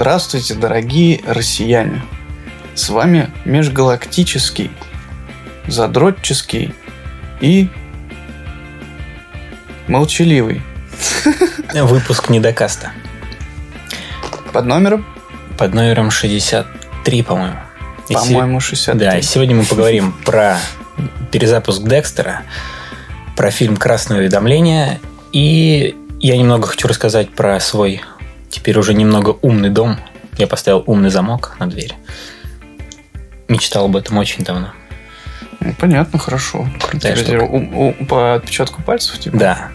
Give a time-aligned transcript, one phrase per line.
[0.00, 2.00] Здравствуйте, дорогие россияне!
[2.74, 4.70] С вами межгалактический,
[5.66, 6.74] задротческий
[7.42, 7.68] и
[9.88, 10.62] молчаливый.
[11.74, 12.92] Выпуск недокаста.
[14.54, 15.04] Под номером?
[15.58, 17.58] Под номером 63, по-моему.
[18.08, 18.98] По-моему, се- 63.
[18.98, 20.56] Да, и сегодня мы поговорим про
[21.30, 22.44] перезапуск Декстера,
[23.36, 24.98] про фильм «Красное уведомление»,
[25.32, 28.00] и я немного хочу рассказать про свой
[28.50, 29.96] теперь уже немного умный дом.
[30.36, 31.94] Я поставил умный замок на дверь.
[33.48, 34.72] Мечтал об этом очень давно.
[35.60, 36.68] Ну, понятно, хорошо.
[36.80, 37.42] Крутая штука.
[37.42, 39.36] у- у- по отпечатку пальцев, типа?
[39.36, 39.68] Да.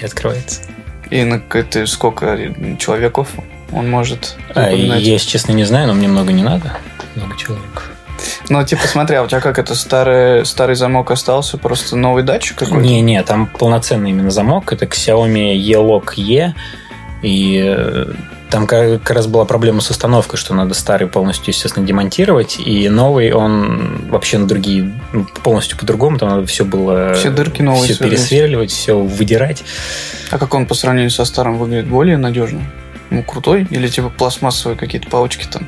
[0.00, 0.62] И открывается.
[1.10, 2.36] И на это сколько
[2.78, 3.28] человеков
[3.72, 6.76] он может А, я, если честно, не знаю, но мне много не надо.
[7.14, 7.90] Много человек.
[8.48, 12.56] Ну, типа, смотри, а у тебя как это старый, старый замок остался, просто новый датчик
[12.58, 12.80] какой-то?
[12.84, 14.72] Не-не, там полноценный именно замок.
[14.72, 16.54] Это Xiaomi E-Lock E.
[17.22, 18.12] И э,
[18.50, 22.58] там как раз была проблема с установкой, что надо старый полностью, естественно, демонтировать.
[22.58, 26.18] И новый, он вообще на другие, ну, полностью по-другому.
[26.18, 27.14] Там надо все было...
[27.14, 29.64] Все дырки новые Все пересверливать, все выдирать.
[30.30, 31.88] А как он по сравнению со старым выглядит?
[31.88, 32.60] Более надежно?
[33.10, 33.66] Ну, крутой?
[33.70, 35.66] Или типа пластмассовые какие-то палочки там?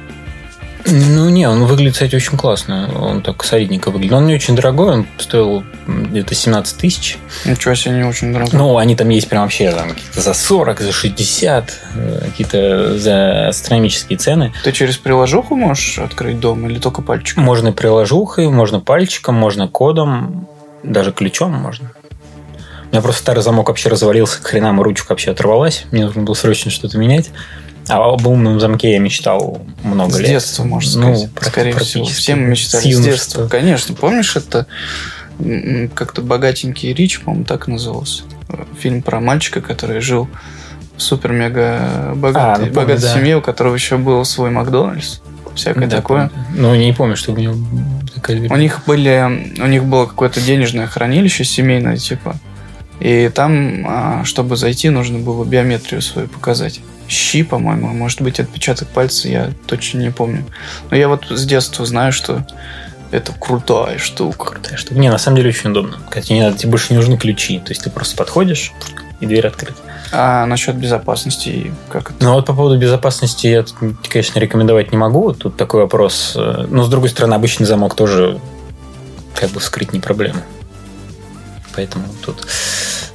[0.87, 2.91] Ну, не, он выглядит, кстати, очень классно.
[2.99, 4.13] Он так солидненько выглядит.
[4.13, 7.19] Но он не очень дорогой, он стоил где-то 17 тысяч.
[7.45, 8.59] Ничего себе, не очень дорогой.
[8.59, 13.49] Ну, они там есть прям вообще там какие-то за 40, за 60, э, какие-то за
[13.49, 14.53] астрономические цены.
[14.65, 17.45] Ты через приложуху можешь открыть дом или только пальчиком?
[17.45, 20.49] Можно приложухой, можно пальчиком, можно кодом,
[20.83, 21.93] даже ключом можно.
[22.91, 25.85] У меня просто старый замок вообще развалился, к хренам и ручка вообще оторвалась.
[25.91, 27.31] Мне нужно было срочно что-то менять.
[27.89, 30.29] А об умном замке я мечтал много С лет.
[30.29, 31.33] детства, можно Ну, сказать.
[31.33, 32.05] пр- Скорее всего.
[32.05, 33.49] Все мы мечтали С с, детства.
[33.49, 33.95] Конечно.
[33.95, 34.67] Помнишь, это
[35.95, 38.25] как-то «Богатенький Рич», по-моему, так назывался.
[38.81, 40.29] Фильм про мальчика, который жил
[40.97, 43.15] в супер-мега богатой, А, ну, богатой да.
[43.15, 45.21] семье, у которого еще был свой Макдональдс.
[45.55, 46.29] Всякое Да, такое.
[46.29, 46.45] помню.
[46.57, 47.55] Ну, не помню, что у него
[48.15, 48.49] такая.
[48.49, 52.37] У них были, у них было какое-то денежное хранилище семейное, типа.
[53.01, 56.81] И там, а, чтобы зайти, нужно было биометрию свою показать.
[57.09, 60.45] Щи, по-моему, может быть отпечаток пальца, я точно не помню.
[60.91, 62.45] Но я вот с детства знаю, что
[63.11, 64.51] это крутая штука.
[64.51, 65.01] крутая штука.
[65.01, 65.99] Не, на самом деле очень удобно.
[66.23, 67.59] Тебе, не надо, тебе больше не нужны ключи.
[67.61, 68.73] То есть ты просто подходишь,
[69.21, 69.79] и дверь открыта.
[70.13, 72.25] А насчет безопасности, как это?
[72.25, 73.65] Ну вот по поводу безопасности я,
[74.09, 75.33] конечно, рекомендовать не могу.
[75.33, 76.37] Тут такой вопрос.
[76.37, 78.41] Но, с другой стороны, обычный замок тоже
[79.35, 80.43] как бы вскрыть не проблема.
[81.75, 82.47] Поэтому тут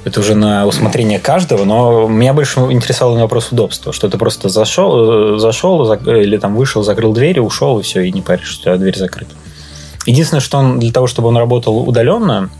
[0.04, 5.36] это уже на усмотрение каждого, но меня больше интересовал вопрос удобства, что ты просто зашел,
[5.36, 8.60] э, зашел или там вышел, закрыл дверь, и ушел, и все, и не паришь, что
[8.60, 9.32] у тебя дверь закрыта.
[10.06, 12.50] Единственное, что он для того, чтобы он работал удаленно,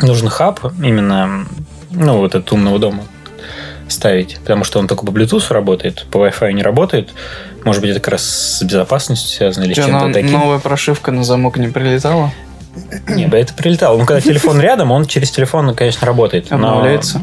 [0.00, 1.46] нужен хаб именно,
[1.90, 3.04] ну, вот этот умного дома
[3.88, 7.10] ставить, потому что он только по Bluetooth работает, по Wi-Fi не работает.
[7.64, 10.32] Может быть, это как раз с безопасностью связано или тебя чем-то но- таким.
[10.32, 12.32] новая прошивка на замок не прилетала?
[13.08, 13.98] Не, это прилетало.
[13.98, 16.50] Ну, когда телефон рядом, он через телефон, конечно, работает.
[16.50, 17.20] но- Обновляется?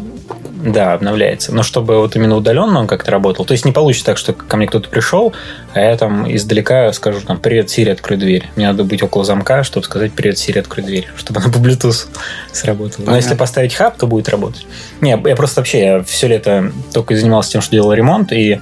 [0.66, 1.54] Да, обновляется.
[1.54, 3.46] Но чтобы вот именно удаленно он как-то работал.
[3.46, 5.32] То есть не получится так, что ко мне кто-то пришел,
[5.76, 8.48] а я там издалека скажу там «Привет, Сири, открой дверь».
[8.56, 12.08] Мне надо быть около замка, чтобы сказать «Привет, Сири, открой дверь», чтобы она по Bluetooth
[12.52, 13.02] сработала.
[13.02, 13.16] Но Понятно.
[13.24, 14.66] если поставить хаб, то будет работать.
[15.02, 18.60] Не, я просто вообще я все лето только занимался тем, что делал ремонт, и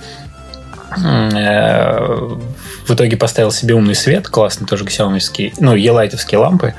[0.98, 2.30] э,
[2.88, 6.74] в итоге поставил себе умный свет, классный тоже xiaomi ну, елайтовские лампы.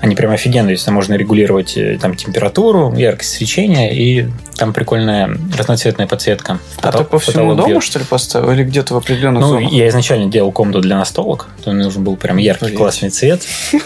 [0.00, 4.74] Они прям офигенные, то есть там можно регулировать э, там температуру, яркость свечения, и там
[4.74, 6.58] прикольная разноцветная подсветка.
[6.82, 7.82] А ты по всему дому, бьет.
[7.82, 8.50] что ли, поставил?
[8.52, 9.72] Или где-то в определенных Ну, зонах?
[9.72, 12.76] я изначально делал комнату для настолок, то мне нужен был прям яркий, Блин.
[12.76, 13.42] классный цвет.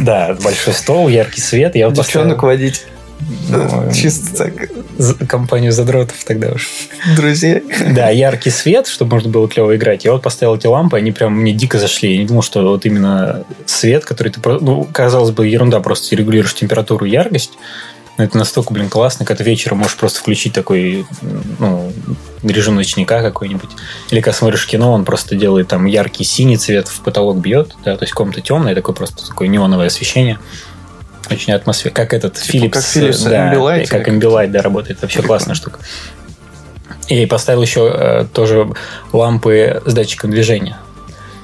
[0.00, 1.76] Да, большой стол, яркий свет.
[1.76, 2.84] Я вот Девчонок водить.
[3.48, 5.28] Ну, Чисто так.
[5.28, 6.68] компанию задротов тогда уж.
[7.16, 7.60] Друзья.
[7.90, 10.04] Да, яркий свет, чтобы можно было клево играть.
[10.04, 12.12] Я вот поставил эти лампы, они прям мне дико зашли.
[12.12, 14.40] Я не думал, что вот именно свет, который ты...
[14.44, 17.52] Ну, казалось бы, ерунда, просто регулируешь температуру, яркость.
[18.16, 21.04] Но это настолько, блин, классно, когда ты вечером можешь просто включить такой,
[21.58, 21.92] ну,
[22.44, 23.70] режим ночника какой-нибудь.
[24.10, 27.96] Или когда смотришь кино, он просто делает там яркий синий цвет в потолок бьет, да,
[27.96, 30.38] то есть комната темная, такое просто такое неоновое освещение.
[31.30, 31.92] Очень атмосфера.
[31.92, 32.70] Как этот Типа Philips.
[32.70, 35.00] как Philips да, Ambilight Как Ambilight, да, работает.
[35.02, 35.80] Вообще классная штука.
[37.08, 38.68] И поставил еще э, тоже
[39.12, 40.78] лампы с датчиком движения.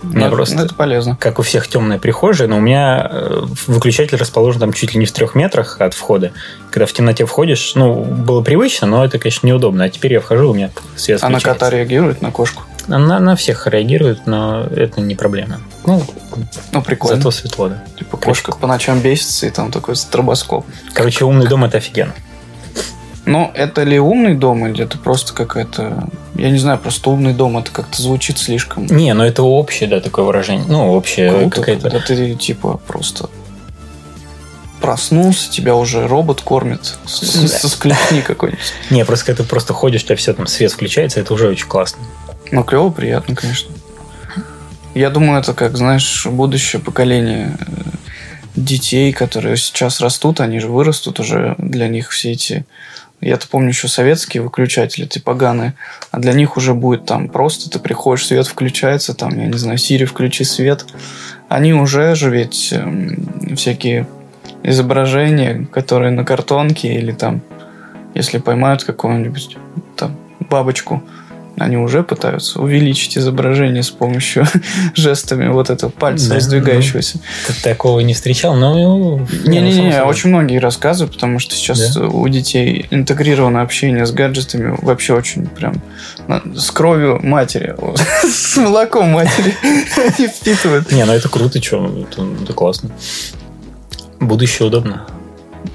[0.02, 1.14] У меня Ну, просто, ну, это полезно.
[1.20, 5.04] как у всех, темная прихожая, но у меня э, выключатель расположен там чуть ли не
[5.04, 6.32] в трех метрах от входа.
[6.70, 9.84] Когда в темноте входишь, ну, было привычно, но это, конечно, неудобно.
[9.84, 12.62] А теперь я вхожу, у меня свет А на кота реагирует, на кошку?
[12.98, 15.60] На, на всех реагирует, но это не проблема.
[15.86, 16.02] Ну,
[16.72, 17.16] Ну, прикольно.
[17.16, 17.84] зато светло, да.
[17.98, 20.66] Типа кошка по ночам бесится, и там такой стробоскоп.
[20.92, 22.14] Короче, умный дом это офигенно.
[23.26, 26.08] Ну, это ли умный дом, или это просто какая-то
[26.40, 30.00] я не знаю, просто умный дом, это как-то звучит слишком Не, ну это общее, да,
[30.00, 30.64] такое выражение.
[30.66, 31.82] Ну, общее круто, какая-то...
[31.82, 33.28] когда ты, типа, просто
[34.80, 38.72] проснулся, тебя уже робот кормит со склепни какой-нибудь.
[38.90, 41.66] Не, просто когда ты просто ходишь, у тебя все там свет включается, это уже очень
[41.66, 42.02] классно.
[42.52, 43.72] Ну, клево, приятно, конечно.
[44.94, 47.64] Я думаю, это как, знаешь, будущее поколение э,
[48.56, 52.64] детей, которые сейчас растут, они же вырастут уже, для них все эти...
[53.20, 55.74] Я-то помню еще советские выключатели, эти поганые,
[56.10, 59.76] а для них уже будет там просто ты приходишь, свет включается, там, я не знаю,
[59.78, 60.86] Сири, включи свет.
[61.48, 64.08] Они уже же ведь эм, всякие
[64.62, 67.42] изображения, которые на картонке или там,
[68.14, 69.56] если поймают какую-нибудь
[69.96, 70.16] там
[70.48, 71.02] бабочку,
[71.56, 74.46] они уже пытаются увеличить изображение с помощью
[74.94, 77.18] жестами вот этого пальца Да, раздвигающегося.
[77.46, 78.74] Ты такого не встречал, но...
[78.74, 82.06] ну, Не-не-не, очень многие рассказывают, потому что сейчас Да?
[82.06, 85.82] у детей интегрированное общение с гаджетами вообще очень прям
[86.54, 87.74] с кровью матери,
[88.22, 90.90] с молоком матери они впитывают.
[90.92, 92.90] Не, ну это круто, что, это, это классно.
[94.20, 95.06] Будущее удобно.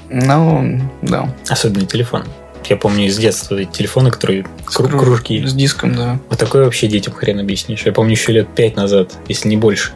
[0.09, 1.33] Ну, да.
[1.49, 2.23] Особенно телефон.
[2.69, 5.45] Я помню из детства эти телефоны, которые кру- Кру- кружки.
[5.45, 6.19] С диском, да.
[6.29, 7.83] Вот такое вообще детям хрен объяснишь.
[7.85, 9.91] Я помню еще лет пять назад, если не больше.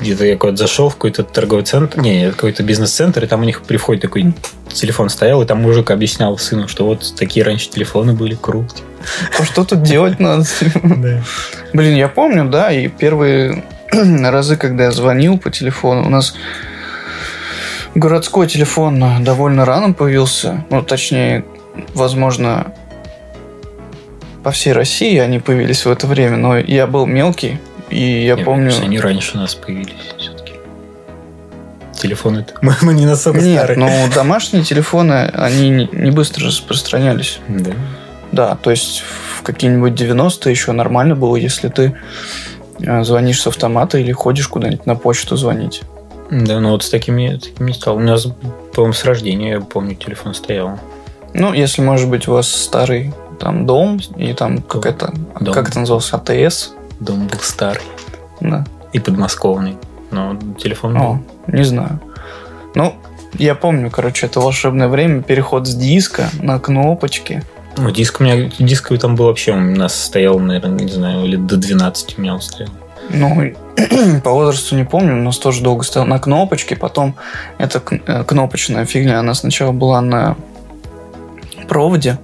[0.00, 3.62] Где-то я куда-то зашел в какой-то торговый центр, не, какой-то бизнес-центр, и там у них
[3.62, 4.34] при входе такой
[4.72, 8.74] телефон стоял, и там мужик объяснял сыну, что вот такие раньше телефоны были, круто.
[9.38, 10.44] А что тут делать надо?
[11.72, 16.34] Блин, я помню, да, и первые разы, когда я звонил по телефону, у нас
[17.94, 20.64] городской телефон довольно рано появился.
[20.70, 21.44] Ну, точнее,
[21.94, 22.74] возможно,
[24.42, 27.58] по всей России они появились в это время, но я был мелкий,
[27.90, 28.64] и я Мне помню...
[28.66, 30.54] кажется, они раньше у нас появились все-таки.
[31.94, 33.78] Телефоны мы, мы не настолько Нет, старые.
[33.78, 37.38] но домашние телефоны, они не, не быстро распространялись.
[37.48, 37.72] Да.
[38.32, 39.02] Да, то есть
[39.36, 41.94] в какие-нибудь 90-е еще нормально было, если ты
[42.80, 45.82] э, звонишь с автомата или ходишь куда-нибудь на почту звонить.
[46.30, 47.96] Да, ну вот с такими, такими не стал.
[47.96, 48.26] У нас,
[48.74, 50.80] по-моему, с рождения, я помню, телефон стоял.
[51.34, 55.54] Ну, если, может быть, у вас старый там дом, и там какая-то, Дом.
[55.54, 57.82] как это называлось, АТС, Дом был старый
[58.40, 58.64] да.
[58.92, 59.76] и подмосковный.
[60.10, 61.00] Но телефон был.
[61.00, 62.00] О, не знаю.
[62.74, 62.94] Ну,
[63.34, 67.42] я помню, короче, это волшебное время, переход с диска на кнопочки.
[67.76, 71.46] Ну, диск у меня, дисковый там был вообще, у нас стоял, наверное, не знаю, лет
[71.46, 72.70] до 12 у меня он стоял.
[73.10, 73.52] Ну,
[74.22, 77.16] по возрасту не помню, у нас тоже долго стоял на кнопочке, потом
[77.58, 80.36] эта э, кнопочная фигня, она сначала была на
[81.66, 82.18] проводе,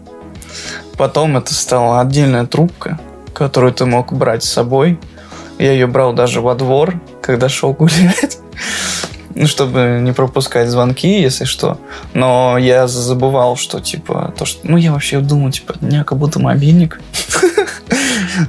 [0.97, 2.99] потом это стала отдельная трубка,
[3.33, 4.99] которую ты мог брать с собой.
[5.59, 8.39] Я ее брал даже во двор, когда шел гулять,
[9.35, 11.79] ну, чтобы не пропускать звонки, если что.
[12.15, 14.61] Но я забывал, что, типа, то, что...
[14.63, 17.01] Ну, я вообще думал, типа, у как будто мобильник.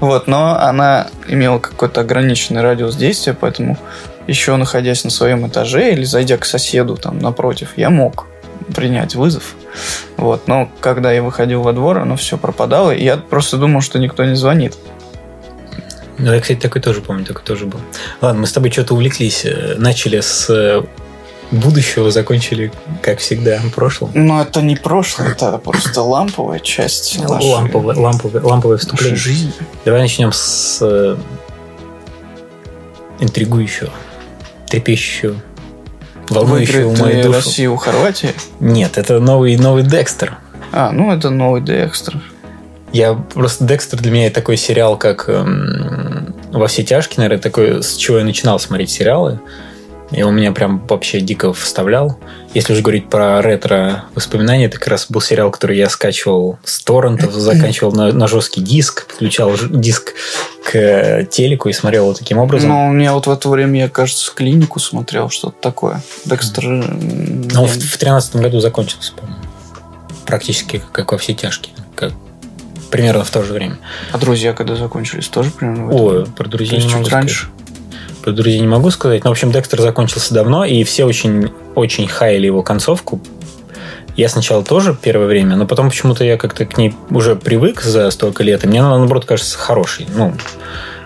[0.01, 3.75] Вот, но она имела какой-то ограниченный радиус действия, поэтому
[4.27, 8.27] еще находясь на своем этаже или зайдя к соседу там напротив, я мог
[8.75, 9.55] принять вызов.
[10.17, 13.99] Вот, но когда я выходил во двор, оно все пропадало, и я просто думал, что
[13.99, 14.75] никто не звонит.
[16.17, 17.79] Ну, я, кстати, такой тоже помню, такой тоже был.
[18.19, 19.45] Ладно, мы с тобой что-то увлеклись.
[19.45, 20.83] Э, Начали с э,
[21.51, 24.11] будущего, закончили, как всегда, прошлым.
[24.13, 29.15] Но это не прошлое, это просто ламповая часть нашей, Ламповое, ламповое, ламповое нашей вступление.
[29.15, 29.53] жизни.
[29.85, 31.15] Давай начнем с э,
[33.19, 33.91] интригующего,
[34.67, 35.35] трепещущего,
[36.31, 37.35] волнующего Выиграет ли душу.
[37.35, 38.33] Россию у Хорватии?
[38.59, 40.37] Нет, это новый, новый Декстер.
[40.71, 42.21] А, ну это новый Декстер.
[42.91, 47.95] Я просто Декстер для меня такой сериал, как эм, во все тяжкие, наверное, такой, с
[47.95, 49.39] чего я начинал смотреть сериалы.
[50.11, 52.19] И он меня прям вообще дико вставлял.
[52.53, 56.81] Если уже говорить про ретро воспоминания, это как раз был сериал, который я скачивал с
[56.81, 60.13] торрентов, заканчивал на, на жесткий диск, подключал диск
[60.63, 62.69] к э, телеку и смотрел вот таким образом.
[62.69, 66.01] Но у меня вот в это время, я, кажется, клинику смотрел, что-то такое.
[66.25, 66.63] Декстер...
[66.65, 69.43] я- в, в 13 году закончился, по-моему.
[70.25, 71.73] Практически как во все тяжкие.
[71.95, 72.13] Как,
[72.89, 73.77] примерно в то же время.
[74.11, 77.09] А друзья когда закончились, тоже примерно в это Ой, про То друзей есть не могу
[77.09, 77.47] раньше?
[78.29, 79.23] Про друзей не могу сказать.
[79.23, 83.19] Но, в общем, Декстер закончился давно, и все очень, очень хаяли его концовку.
[84.15, 88.11] Я сначала тоже первое время, но потом почему-то я как-то к ней уже привык за
[88.11, 90.05] столько лет, и мне она, наоборот, кажется хорошей.
[90.15, 90.35] Ну,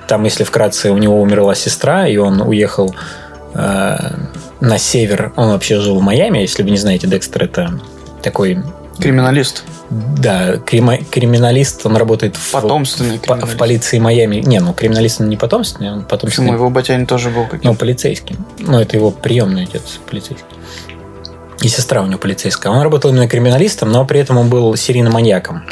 [0.06, 2.94] там, если вкратце, у него умерла сестра, и он уехал
[3.53, 3.98] э,
[4.60, 5.32] на север.
[5.38, 6.39] Он вообще жил в Майами.
[6.39, 7.80] Если вы не знаете, Декстер это
[8.22, 8.58] такой
[9.00, 9.63] Криминалист.
[9.89, 14.38] да, кримо- криминалист, он работает в, Потомственный в, в полиции Майами.
[14.38, 16.47] Не, ну криминалист он не потомственный, он потомственный.
[16.47, 17.77] Почему его батянин тоже был Ну, каким-то?
[17.79, 18.35] полицейский.
[18.59, 20.45] Ну, это его приемный отец полицейский.
[21.62, 22.71] И сестра у него полицейская.
[22.73, 25.63] Он работал именно криминалистом, но при этом он был серийным маньяком.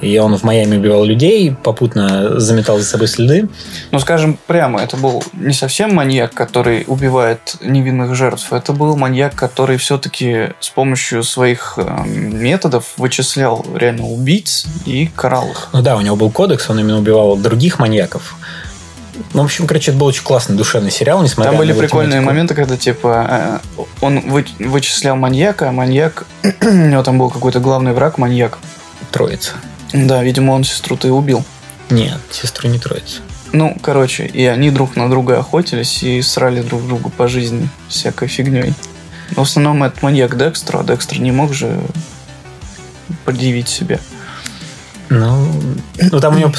[0.00, 3.48] И он в Майами убивал людей, попутно заметал за собой следы.
[3.90, 8.52] Ну, скажем прямо, это был не совсем маньяк, который убивает невинных жертв.
[8.52, 15.50] Это был маньяк, который все-таки с помощью своих э, методов вычислял реально убийц и карал
[15.50, 15.68] их.
[15.72, 18.36] Ну да, у него был кодекс, он именно убивал других маньяков.
[19.34, 22.26] Ну, в общем, короче, это был очень классный, душевный сериал, несмотря Там были прикольные тематику.
[22.32, 26.24] моменты, когда, типа, э, он вы- вычислял маньяка, а маньяк...
[26.62, 28.58] у него там был какой-то главный враг, маньяк.
[29.10, 29.52] Троица.
[29.92, 31.44] Да, видимо, он сестру-то и убил.
[31.90, 33.20] Нет, сестру не троица.
[33.52, 38.28] Ну, короче, и они друг на друга охотились и срали друг другу по жизни всякой
[38.28, 38.74] фигней.
[39.36, 41.80] Но в основном это маньяк Декстер, а Декстер не мог же
[43.24, 43.98] предъявить себя.
[45.08, 45.48] Ну,
[46.12, 46.52] ну, там у него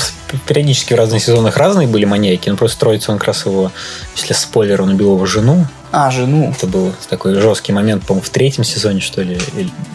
[0.46, 3.72] периодически в разных сезонах разные были маньяки, но просто троица, он как раз его,
[4.18, 5.66] если спойлер, он убил его жену.
[5.92, 6.54] А, жену.
[6.56, 9.38] Это был такой жесткий момент, по-моему, в третьем сезоне, что ли,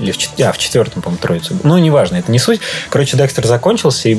[0.00, 1.56] или, в, чет- а, в четвертом, по-моему, троицу.
[1.62, 2.60] Ну, неважно, это не суть.
[2.90, 4.18] Короче, Декстер закончился, и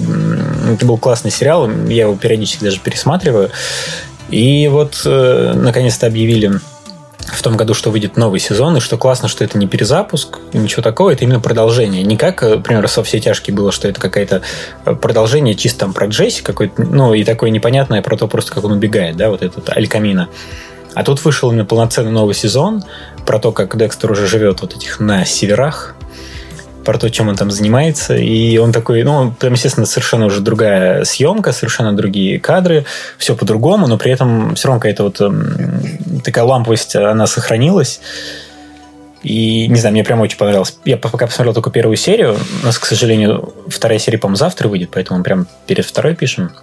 [0.74, 3.52] это был классный сериал, я его периодически даже пересматриваю.
[4.30, 6.60] И вот, э, наконец-то объявили
[7.20, 10.82] в том году, что выйдет новый сезон, и что классно, что это не перезапуск, ничего
[10.82, 12.04] такого, это именно продолжение.
[12.04, 14.42] Не как, э, например, со «Все тяжкие» было, что это какое-то
[14.86, 18.64] э, продолжение чисто там про Джесси какой-то, ну, и такое непонятное про то просто, как
[18.64, 20.30] он убегает, да, вот этот Аль Камино.
[20.98, 22.84] А тут вышел именно полноценный новый сезон
[23.24, 25.96] про то, как Декстер уже живет вот этих на северах,
[26.84, 28.16] про то, чем он там занимается.
[28.16, 32.86] И он такой, ну, там, естественно, совершенно уже другая съемка, совершенно другие кадры,
[33.20, 38.00] все по-другому, но при этом все равно какая-то вот эм, такая ламповость, она сохранилась.
[39.22, 40.80] И, не знаю, мне прям очень понравилось.
[40.84, 42.40] Я пока посмотрел только первую серию.
[42.64, 46.54] У нас, к сожалению, вторая серия, по-моему, завтра выйдет, поэтому мы прям перед второй пишем.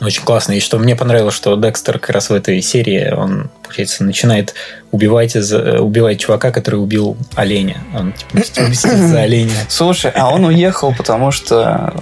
[0.00, 0.52] Очень классно.
[0.52, 4.54] И что мне понравилось, что Декстер как раз в этой серии, он, получается, начинает
[4.90, 7.76] убивать, из- э, убивать чувака, который убил оленя.
[7.94, 9.52] Он типа, мстит за оленя.
[9.68, 11.94] Слушай, а он уехал, потому что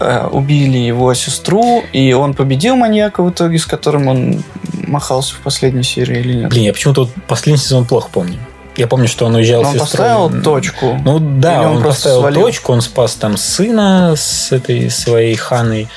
[0.00, 5.40] э, убили его сестру, и он победил маньяка в итоге, с которым он махался в
[5.40, 6.48] последней серии или нет?
[6.50, 8.38] Блин, я почему-то вот последний сезон плохо помню.
[8.76, 10.08] Я помню, что он уезжал Но с он сестрой.
[10.08, 11.00] поставил точку.
[11.04, 12.42] Ну да, он он, поставил свалил?
[12.42, 15.88] точку, он спас там сына с этой своей ханой.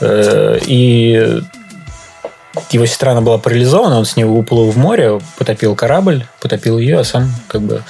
[0.00, 1.42] Э, И
[2.70, 7.00] его сестра, она была парализована, он с ней уплыл в море, потопил корабль, потопил ее,
[7.00, 7.82] а сам как бы,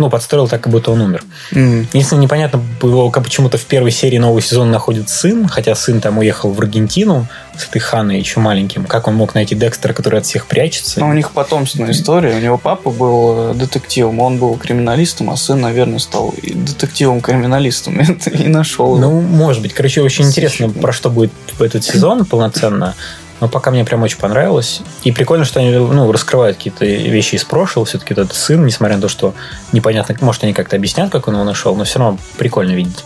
[0.00, 1.24] ну, подстроил так, как будто он умер.
[1.52, 1.82] М.
[1.92, 6.18] Единственное, непонятно было, как почему-то в первой серии нового сезона находит сын, хотя сын там
[6.18, 7.26] уехал в Аргентину
[7.56, 8.86] с этой Ханой еще маленьким.
[8.86, 11.00] Как он мог найти Декстера, который от всех прячется?
[11.00, 12.34] Ну, у них потомственная история.
[12.34, 18.00] У него папа был э, детективом, он был криминалистом, а сын, наверное, стал детективом-криминалистом.
[18.32, 18.96] И нашел.
[18.96, 19.74] Ну, может быть.
[19.74, 22.94] Короче, очень интересно, про что будет этот сезон полноценно.
[23.40, 24.80] Но пока мне прям очень понравилось.
[25.02, 27.86] И прикольно, что они ну, раскрывают какие-то вещи из прошлого.
[27.86, 29.34] Все-таки этот сын, несмотря на то, что
[29.72, 33.04] непонятно, может, они как-то объяснят, как он его нашел, но все равно прикольно видеть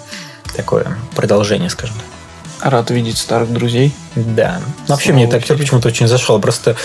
[0.57, 2.71] такое продолжение, скажем так.
[2.71, 3.95] Рад видеть старых друзей.
[4.14, 4.61] Да.
[4.61, 6.41] Ну, Вообще, Снова мне этот актер почему-то очень зашел.
[6.41, 6.76] Просто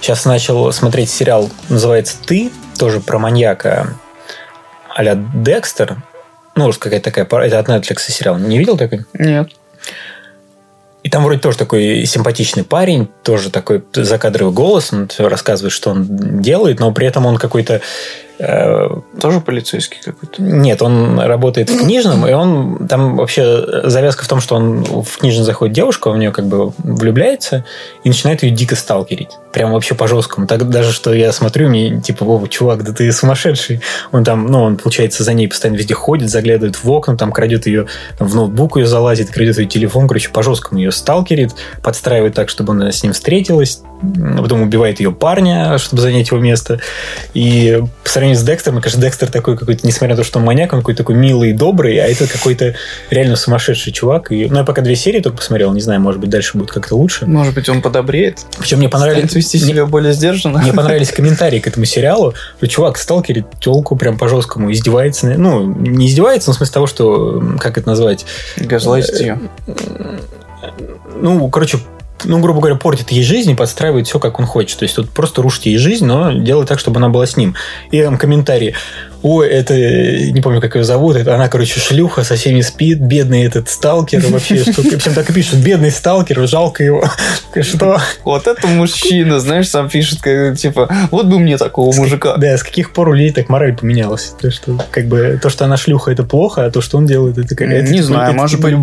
[0.00, 3.94] сейчас начал смотреть сериал, называется «Ты», тоже про маньяка
[4.94, 5.96] а-ля Декстер.
[6.54, 7.24] Ну, уж какая-то такая...
[7.46, 8.38] Это от Netflix сериал.
[8.38, 9.04] Не видел такой?
[9.14, 9.50] Нет.
[11.06, 16.42] И там вроде тоже такой симпатичный парень, тоже такой закадровый голос, он рассказывает, что он
[16.42, 17.80] делает, но при этом он какой-то...
[18.38, 18.88] э,
[19.20, 20.42] Тоже полицейский какой-то.
[20.42, 25.18] нет, он работает в книжном, и он там вообще завязка в том, что он в
[25.18, 27.64] книжный заходит девушка, в нее как бы влюбляется
[28.04, 29.30] и начинает ее дико сталкерить.
[29.52, 30.46] Прям вообще по-жесткому.
[30.46, 33.80] Так даже, что я смотрю, мне типа, Вова, чувак, да ты сумасшедший.
[34.12, 37.66] Он там, ну, он, получается, за ней постоянно везде ходит, заглядывает в окна, там крадет
[37.66, 37.86] ее,
[38.18, 42.92] в ноутбук ее залазит, крадет ее телефон, короче, по-жесткому ее сталкерит, подстраивает так, чтобы она
[42.92, 46.80] с ним встретилась, потом убивает ее парня, чтобы занять его место.
[47.34, 50.44] И по сравнению с Декстером, мне кажется, Декстер такой какой-то, несмотря на то, что он
[50.44, 52.74] маньяк, он какой-то такой милый и добрый, а это какой-то
[53.10, 54.32] реально сумасшедший чувак.
[54.32, 56.96] И, ну, я пока две серии только посмотрел, не знаю, может быть, дальше будет как-то
[56.96, 57.26] лучше.
[57.26, 58.40] Может быть, он подобреет?
[58.58, 59.34] Причем мне понравились...
[59.34, 60.60] Вести мне- себя более сдержанно?
[60.60, 65.26] мне понравились комментарии к этому сериалу, что чувак сталкерит телку прям по-жесткому, издевается.
[65.26, 68.26] Ну, не издевается, но в смысле того, что, как это назвать,
[68.56, 69.38] Газлайтить ее.
[71.20, 71.78] ну, короче,
[72.24, 74.78] ну, грубо говоря, портит ей жизнь и подстраивает все, как он хочет.
[74.78, 77.54] То есть тут просто рушит ей жизнь, но делает так, чтобы она была с ним.
[77.90, 78.74] И там комментарии.
[79.22, 83.44] Ой, это, не помню, как ее зовут, это она, короче, шлюха, со всеми спит, бедный
[83.44, 84.56] этот сталкер вообще.
[84.72, 87.04] Что, причем так и пишут, бедный сталкер, жалко его.
[87.62, 87.98] Что?
[88.24, 90.20] Вот это мужчина, знаешь, сам пишет,
[90.58, 92.36] типа, вот бы мне такого мужика.
[92.36, 94.34] Да, с каких пор у людей так мораль поменялась?
[94.40, 97.38] То, что, как бы, то, что она шлюха, это плохо, а то, что он делает,
[97.38, 97.90] это какая-то...
[97.90, 98.76] Не знаю, может быть,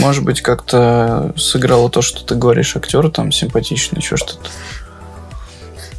[0.00, 4.50] может быть, как-то сыграло то, что ты говоришь, актер там симпатичный, еще что-то.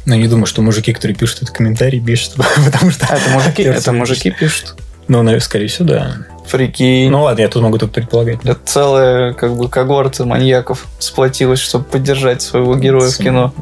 [0.06, 3.06] Но не думаю, что мужики, которые пишут этот комментарий, пишут, потому что...
[3.08, 4.76] А, это мужики, это мужики пишут.
[5.08, 6.16] Ну, наверное, скорее всего, да.
[6.50, 7.10] Прикинь.
[7.10, 8.40] Ну ладно, я тут могу только предполагать.
[8.44, 13.54] Это целая как бы когорта маньяков сплотилась, чтобы поддержать своего героя в кино.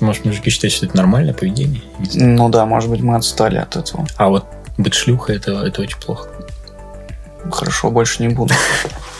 [0.00, 1.82] Может, мужики считают, что это нормальное поведение?
[2.14, 4.06] Ну да, может быть, мы отстали от этого.
[4.16, 4.46] А вот
[4.78, 6.28] быть шлюхой, это, это очень плохо.
[7.50, 8.54] Хорошо, больше не буду.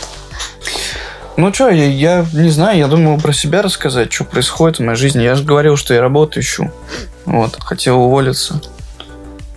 [1.37, 4.97] Ну что, я, я не знаю, я думал про себя рассказать, что происходит в моей
[4.97, 5.23] жизни.
[5.23, 6.71] Я же говорил, что я работу ищу.
[7.27, 8.61] Вот, хотел уволиться.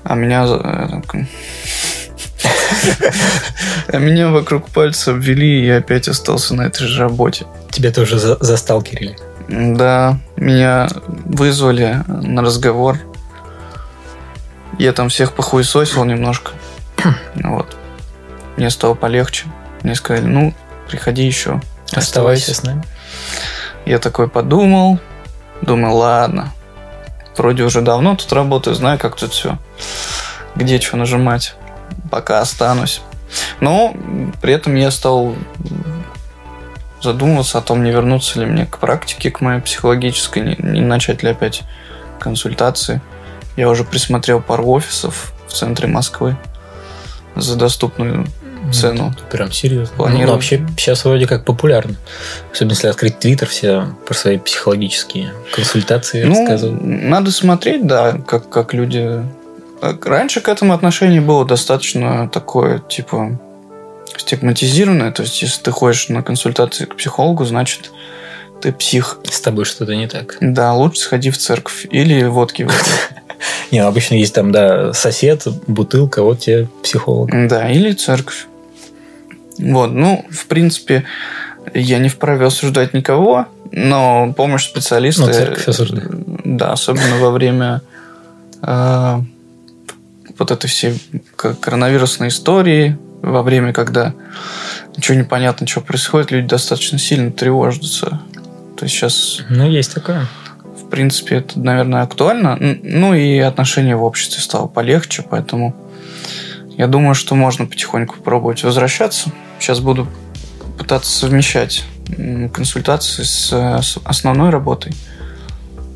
[0.04, 0.46] А меня...
[0.46, 1.02] э,
[3.88, 7.46] А меня вокруг пальца обвели, и я опять остался на этой же работе.
[7.72, 9.18] Тебя тоже за- засталкерили.
[9.48, 10.88] Да, меня
[11.26, 12.98] вызвали на разговор.
[14.78, 16.52] Я там всех похуесосил немножко.
[17.44, 17.78] Вот.
[18.58, 19.46] Мне стало полегче.
[19.84, 20.54] Мне сказали, ну,
[20.90, 21.62] приходи еще.
[21.94, 22.84] Оставайся с нами.
[23.86, 25.00] Я такой подумал.
[25.62, 26.52] Думаю, ладно.
[27.38, 29.58] Вроде уже давно тут работаю, знаю, как тут все.
[30.56, 31.56] Где что нажимать.
[32.12, 33.02] Пока останусь.
[33.60, 33.94] Но
[34.42, 35.36] при этом я стал
[37.02, 41.24] задумываться о том, не вернуться ли мне к практике, к моей психологической, не, не начать
[41.24, 41.64] ли опять
[42.20, 43.02] консультации.
[43.56, 46.38] Я уже присмотрел пару офисов в центре Москвы
[47.36, 48.28] за доступную
[48.72, 49.14] цену.
[49.18, 49.96] Ну, Прям серьезно.
[49.96, 50.28] Планирую.
[50.28, 51.96] Ну, вообще сейчас вроде как популярно.
[52.52, 56.82] Особенно если открыть твиттер, все про свои психологические консультации Ну, рассказывают.
[56.84, 59.24] надо смотреть, да, как, как люди...
[59.82, 63.40] Раньше к этому отношение было достаточно такое, типа,
[64.18, 65.12] стигматизированное.
[65.12, 67.92] То есть, если ты ходишь на консультации к психологу, значит,
[68.62, 69.20] ты псих.
[69.24, 70.38] С тобой что-то не так.
[70.42, 72.78] Да, лучше сходи в церковь или водки выпей.
[73.72, 77.30] Не, ну, обычно есть там, да, сосед, бутылка, вот тебе психолог.
[77.48, 78.48] Да, или церковь.
[79.60, 81.04] Вот, ну, в принципе,
[81.74, 85.28] я не вправе осуждать никого, но помощь специалиста...
[85.28, 86.10] Ну, церковь осуждает.
[86.46, 87.82] Да, особенно во время
[88.62, 89.20] э,
[90.38, 91.02] вот этой всей
[91.36, 94.14] коронавирусной истории, во время, когда
[94.96, 98.22] ничего не понятно, что происходит, люди достаточно сильно тревожатся.
[98.78, 100.26] То есть сейчас, Ну, есть такое.
[100.78, 102.58] в принципе, это, наверное, актуально.
[102.60, 105.76] Ну и отношение в обществе стало полегче, поэтому
[106.78, 109.32] я думаю, что можно потихоньку пробовать возвращаться.
[109.60, 110.08] Сейчас буду
[110.78, 111.84] пытаться совмещать
[112.54, 114.94] консультации с, э, с основной работой.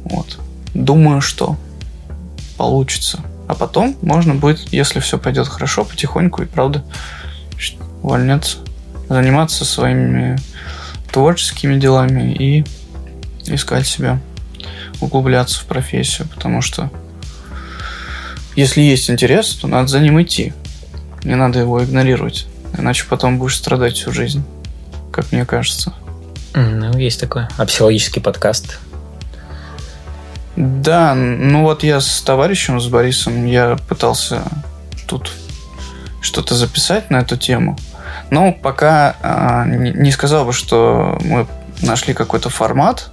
[0.03, 0.37] Вот.
[0.73, 1.55] Думаю, что
[2.57, 3.19] получится.
[3.47, 6.83] А потом можно будет, если все пойдет хорошо, потихоньку и правда
[8.01, 8.57] увольняться,
[9.09, 10.37] заниматься своими
[11.11, 12.65] творческими делами и
[13.45, 14.19] искать себя,
[14.99, 16.91] углубляться в профессию, потому что
[18.55, 20.53] если есть интерес, то надо за ним идти.
[21.23, 24.43] Не надо его игнорировать, иначе потом будешь страдать всю жизнь,
[25.11, 25.93] как мне кажется.
[26.53, 27.49] Ну, есть такое.
[27.57, 28.79] А психологический подкаст?
[30.55, 34.43] Да, ну вот я с товарищем, с Борисом, я пытался
[35.07, 35.31] тут
[36.21, 37.77] что-то записать на эту тему.
[38.29, 41.47] Но пока а, не, не сказал бы, что мы
[41.81, 43.09] нашли какой-то формат.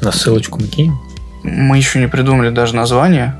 [0.00, 1.00] На ссылочку мы кинем.
[1.42, 3.36] Мы еще не придумали даже название.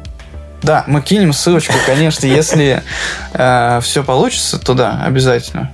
[0.62, 2.82] Да, мы кинем ссылочку, конечно, если
[3.32, 5.72] все получится, то да, обязательно.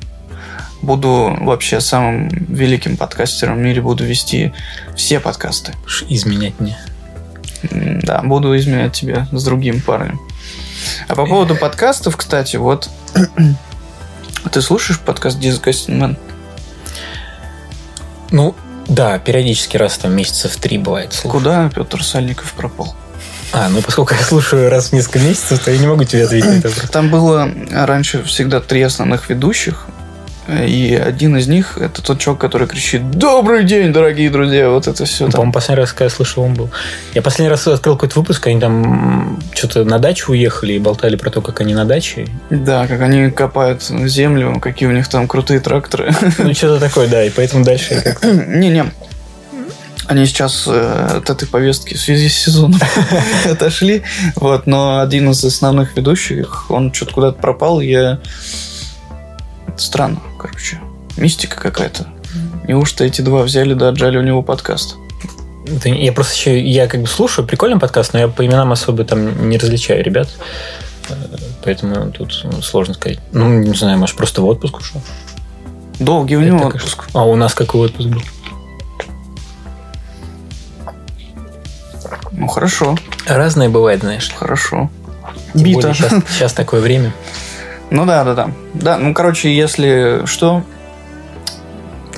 [0.83, 4.53] Буду вообще самым великим подкастером в мире, буду вести
[4.95, 5.73] все подкасты.
[6.09, 6.79] Изменять мне.
[7.63, 10.21] Да, буду изменять тебя с другим парнем.
[11.09, 12.89] А по поводу подкастов, кстати, вот
[14.53, 16.17] ты слушаешь подкаст Disgusting Man?
[18.31, 18.55] Ну,
[18.87, 21.13] да, периодически раз там месяцев три бывает.
[21.13, 21.33] слушаю.
[21.33, 22.95] Куда Петр Сальников пропал?
[23.53, 26.49] А, ну поскольку я слушаю раз в несколько месяцев, то я не могу тебе ответить
[26.65, 26.91] на вопрос.
[26.91, 29.87] Там было раньше всегда три основных ведущих.
[30.49, 35.05] И один из них это тот чувак, который кричит «Добрый день, дорогие друзья!» Вот это
[35.05, 35.33] все Ну.
[35.33, 36.71] По-моему, последний раз, когда я слышал, он был.
[37.15, 41.31] Я последний раз открыл какой-то выпуск, они там что-то на дачу уехали и болтали про
[41.31, 42.29] то, как они на даче.
[42.51, 46.15] Да, как они копают землю, какие у них там крутые тракторы.
[46.39, 48.33] Ну, что-то такое, да, и поэтому дальше как-то...
[48.33, 48.85] Не-не.
[50.09, 52.81] Они сейчас э, от этой повестки в связи с сезоном
[53.45, 54.03] отошли.
[54.37, 57.81] Вот, но один из основных ведущих, он что-то куда-то пропал.
[57.81, 58.21] Я...
[59.67, 60.81] Это странно, короче.
[61.17, 62.07] Мистика какая-то.
[62.69, 64.97] Неужто эти два взяли да отжали у него подкаст?
[65.67, 69.05] Это я просто еще, я как бы слушаю, прикольный подкаст, но я по именам особо
[69.05, 70.29] там не различаю ребят.
[71.09, 71.15] Э,
[71.65, 73.19] Поэтому тут сложно сказать.
[73.33, 75.03] Ну, не знаю, может, просто в отпуск ушел.
[75.99, 77.09] Долгий у него отпуск.
[77.13, 78.23] А у нас какой отпуск был?
[82.37, 82.97] Ну, хорошо,
[83.27, 84.31] Разное бывает, знаешь.
[84.37, 84.91] хорошо.
[85.55, 85.81] Тем Бита.
[85.81, 87.13] более Сейчас, сейчас такое время.
[87.91, 88.51] Ну да, да, да.
[88.75, 90.63] Да, ну, короче, если что,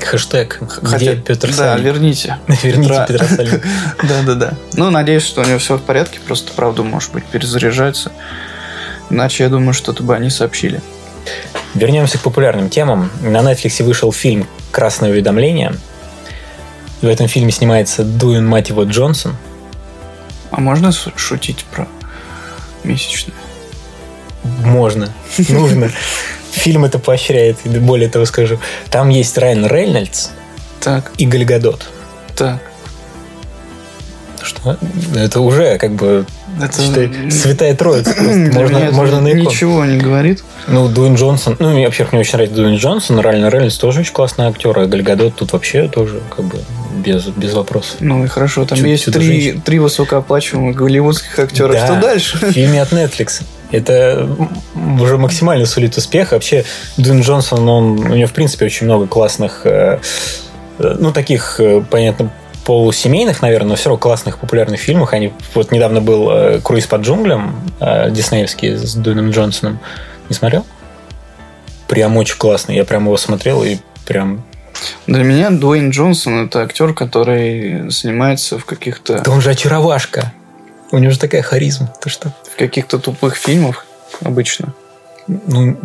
[0.05, 0.61] Хэштег.
[0.83, 1.85] Где хотя- Петр Да, Сальников?
[1.85, 2.39] верните.
[2.63, 3.63] Верните Петра Сальникова.
[4.03, 4.53] Да, да, да.
[4.75, 8.11] Ну, надеюсь, что у него все в порядке, просто, правда, может быть, перезаряжается.
[9.11, 10.81] Иначе, я думаю, что-то бы они сообщили.
[11.75, 13.11] Вернемся к популярным темам.
[13.23, 15.75] На Netflix вышел фильм «Красное уведомление».
[17.03, 19.37] В этом фильме снимается Дуэн, мать его, Джонсон.
[20.51, 21.87] А можно шутить про
[22.85, 23.35] месячные?
[24.65, 25.13] Можно,
[25.49, 25.91] нужно.
[26.53, 28.59] Фильм это поощряет, и более того скажу.
[28.91, 30.31] Там есть Райан Рейнольдс
[30.81, 31.89] Так, и Гальгадот.
[32.37, 32.61] так.
[34.43, 34.79] Что?
[35.15, 36.25] Это уже как бы
[36.63, 38.15] Это считай, святая троица.
[38.23, 39.41] Можно, это можно на икон.
[39.41, 40.43] ничего не говорит.
[40.69, 44.13] Ну, Дуэн Джонсон, ну, мне, во-первых, мне очень нравится Дуэн Джонсон, Райан Рейнольдс тоже очень
[44.13, 46.61] классный актер, а Гальгадот тут вообще тоже как бы
[46.99, 47.97] без, без вопросов.
[48.01, 51.73] Ну и хорошо, там Чуть- есть три, три высокооплачиваемых голливудских актера.
[51.73, 52.39] Да, Что дальше?
[52.39, 53.43] В фильме от Netflix.
[53.71, 54.29] Это
[55.01, 56.33] уже максимально сулит успех.
[56.33, 56.65] Вообще,
[56.97, 60.01] Дуэн Джонсон, он, у него, в принципе, очень много классных, э,
[60.79, 62.33] э, ну, таких, э, понятно,
[62.65, 65.13] полусемейных, наверное, но все равно классных популярных фильмах.
[65.13, 67.59] Они, вот недавно был «Круиз по джунглям»
[68.11, 69.79] диснеевский с Дуэном Джонсоном.
[70.29, 70.67] Не смотрел?
[71.87, 72.77] Прям очень классный.
[72.77, 74.45] Я прям его смотрел и прям...
[75.07, 80.33] Для меня Дуэйн Джонсон это актер, который снимается в каких-то Да он же очаровашка.
[80.91, 81.93] У него же такая харизма.
[82.01, 82.33] Ты что?
[82.53, 83.87] в каких-то тупых фильмах
[84.23, 84.75] обычно.
[85.27, 85.77] Ну,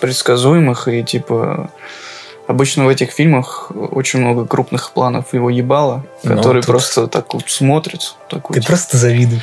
[0.00, 1.70] предсказуемых и типа
[2.48, 7.34] обычно в этих фильмах очень много крупных планов его ебало, Ну, который тут- просто так
[7.34, 8.14] вот смотрит.
[8.28, 9.42] Такой, ты типа, просто завидуешь.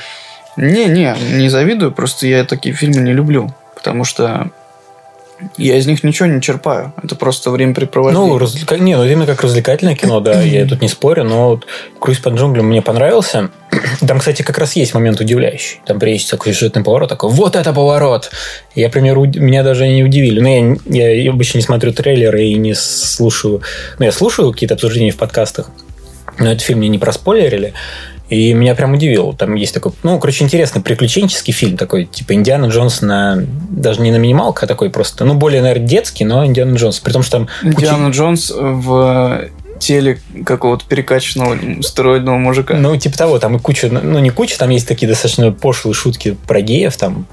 [0.57, 4.49] Не, не, не завидую, просто я такие фильмы не люблю, потому что
[5.57, 6.93] я из них ничего не черпаю.
[7.01, 8.27] Это просто времяпрепровождение.
[8.27, 8.77] Ну, развлека...
[8.77, 11.65] не, ну именно как развлекательное кино, да, я тут не спорю, но вот
[11.99, 13.49] «Круиз по джунглям» мне понравился.
[14.07, 15.81] Там, кстати, как раз есть момент удивляющий.
[15.85, 18.31] Там есть такой сюжетный поворот, такой, вот это поворот!
[18.75, 20.39] Я, к примеру, уд- меня даже не удивили.
[20.39, 23.61] Но я, я обычно не смотрю трейлеры и не слушаю...
[23.97, 25.69] Ну, я слушаю какие-то обсуждения в подкастах,
[26.37, 27.73] но этот фильм мне не проспойлерили.
[28.29, 29.33] И меня прям удивил.
[29.33, 33.43] Там есть такой, ну, короче, интересный приключенческий фильм такой, типа Индиана Джонс на...
[33.69, 36.99] Даже не на минималках, а такой просто, ну, более, наверное, детский, но Индиана Джонс.
[36.99, 42.75] При том, что там куча- Индиана Джонс в теле какого-то перекачанного стероидного мужика.
[42.75, 46.37] Ну, типа того, там и куча, ну, не куча, там есть такие достаточно пошлые шутки
[46.47, 47.25] про геев, там,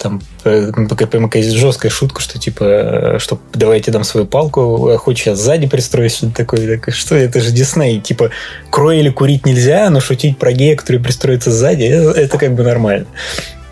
[0.00, 4.96] там э, прям какая жесткая шутка, что типа, э, что давайте дам свою палку, а
[4.96, 8.30] хочешь я сзади пристроюсь, что-то такое, так, что это же Дисней, типа,
[8.70, 12.62] крой или курить нельзя, но шутить про гея, который пристроится сзади, э, это как бы
[12.62, 13.06] нормально.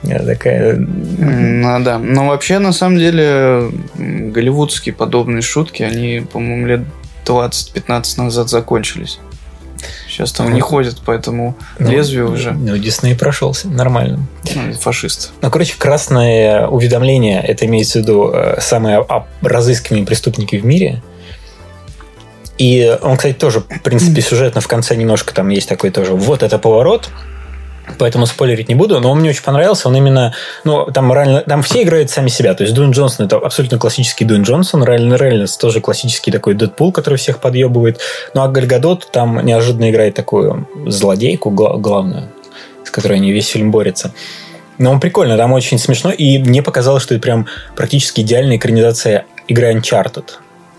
[0.03, 1.99] Я такая, Ну, да.
[1.99, 6.81] Но вообще, на самом деле, голливудские подобные шутки, они, по-моему, лет
[7.25, 9.19] 20-15 назад закончились.
[10.18, 12.50] Сейчас там не ходят по этому ну, лезвию уже.
[12.50, 14.26] Ну, Дисней прошелся, нормально.
[14.52, 15.28] Ну, фашисты.
[15.42, 21.04] Ну, короче, красное уведомление, это имеется в виду э, самые а, разыскиваемые преступники в мире.
[22.59, 26.42] И он, кстати, тоже, в принципе, сюжетно в конце немножко там есть такой тоже вот
[26.42, 27.11] это поворот.
[27.98, 29.88] Поэтому спойлерить не буду, но он мне очень понравился.
[29.88, 32.55] Он именно, ну, там реально, там все играют сами себя.
[32.55, 36.92] То есть Дуэн Джонсон это абсолютно классический Дуэн Джонсон, Райан Рейнольдс тоже классический такой Дэдпул,
[36.92, 38.01] который всех подъебывает.
[38.35, 42.29] Ну, а Гальгадот там неожиданно играет такую злодейку гла- главную,
[42.85, 44.12] с которой они весь фильм борются.
[44.79, 49.27] Но он прикольно, там очень смешно, и мне показалось, что это прям практически идеальная экранизация
[49.48, 50.24] игры Uncharted,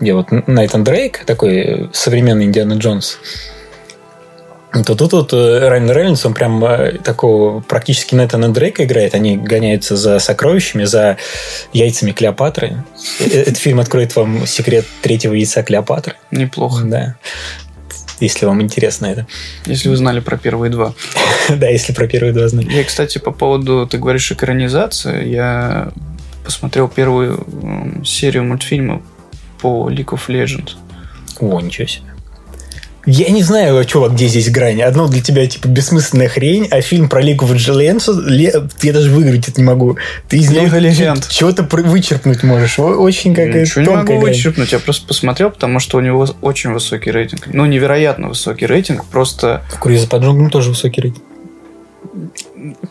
[0.00, 3.18] где вот Найтан Дрейк, такой современный Индиана Джонс,
[4.72, 9.14] то тут вот э, Райан Рейнольдс, он прям э, такого практически Нэтана Дрейка играет.
[9.14, 11.16] Они гоняются за сокровищами, за
[11.72, 12.84] яйцами Клеопатры.
[13.18, 16.14] Э, Этот фильм откроет вам секрет третьего яйца Клеопатры.
[16.30, 16.84] Неплохо.
[16.84, 17.16] Да.
[18.20, 19.26] Если вам интересно это.
[19.66, 20.94] Если вы знали про первые два.
[21.48, 22.66] Да, если про первые два знать.
[22.66, 25.90] Я, кстати, по поводу, ты говоришь, экранизация, я
[26.44, 27.44] посмотрел первую
[28.04, 29.02] серию мультфильма
[29.60, 30.76] по League of Legends.
[31.40, 32.04] О, ничего себе.
[33.06, 34.82] Я не знаю, чувак, где здесь грань.
[34.82, 37.22] Одно для тебя, типа, бессмысленная хрень, а фильм про
[37.72, 39.96] Legends, ле- я даже выиграть это не могу.
[40.28, 40.66] Ты из него
[41.28, 42.78] чего-то вычеркнуть можешь.
[42.78, 44.20] Очень какая-то Ничего не могу грань.
[44.20, 47.46] вычерпнуть, я просто посмотрел, потому что у него очень высокий рейтинг.
[47.46, 49.62] Ну, невероятно высокий рейтинг, просто...
[49.70, 51.24] В Круизе по джунглям тоже высокий рейтинг.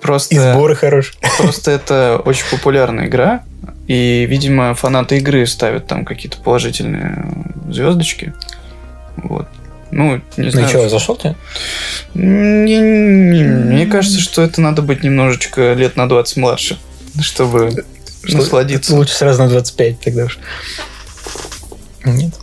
[0.01, 0.33] Просто...
[0.35, 1.15] И сборы хорошие.
[1.37, 3.43] Просто это очень популярная игра,
[3.87, 7.25] и, видимо, фанаты игры ставят там какие-то положительные
[7.69, 8.33] звездочки.
[9.17, 9.47] Вот.
[9.91, 10.69] Ну, не Ну и знаю.
[10.69, 11.35] что, зашел тебе?
[12.13, 16.77] Не- не- Мне кажется, что это надо быть немножечко лет на 20 младше,
[17.21, 17.85] чтобы
[18.23, 18.93] насладиться.
[18.95, 20.37] Лучше сразу на 25 тогда уж.
[22.05, 22.33] Нет.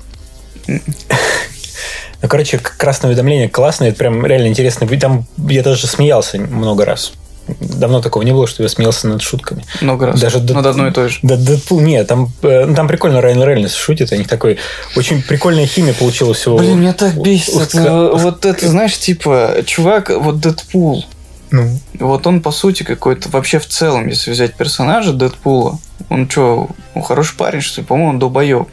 [0.67, 4.89] Ну, короче, красное уведомление классное, это прям реально интересно.
[4.99, 7.13] Там я даже смеялся много раз.
[7.61, 9.65] Давно такого не было, что я смеялся над шутками.
[9.81, 10.21] Много раз.
[10.21, 11.19] Даже Над Дэд- одной и той же.
[11.23, 14.59] Да, Дэдпул, нет, там, э, ну, там прикольно Райан Рейнольдс шутит, у них такой
[14.97, 16.57] очень прикольная химия получилась у...
[16.59, 17.55] Блин, меня так бесит.
[17.55, 21.05] у- это вот это, знаешь, типа, чувак, вот Дэдпул.
[21.53, 25.79] Ну, Вот он, по сути, какой-то вообще в целом, если взять персонажа Дэдпула,
[26.11, 27.87] Он что, он хороший парень, что ли?
[27.87, 28.69] По-моему, он долбоеб.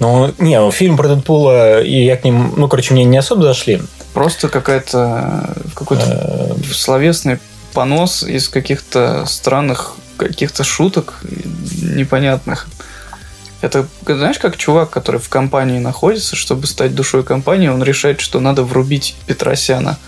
[0.00, 3.82] Ну, не, фильм про Дэдпула, и я к ним, ну, короче, мне не особо зашли.
[4.14, 6.04] Просто какая-то какой-то
[6.58, 7.38] Э, словесный
[7.72, 11.14] понос из каких-то странных каких-то шуток
[11.82, 12.66] непонятных.
[13.60, 18.38] Это, знаешь, как чувак, который в компании находится, чтобы стать душой компании, он решает, что
[18.38, 19.98] надо врубить Петросяна.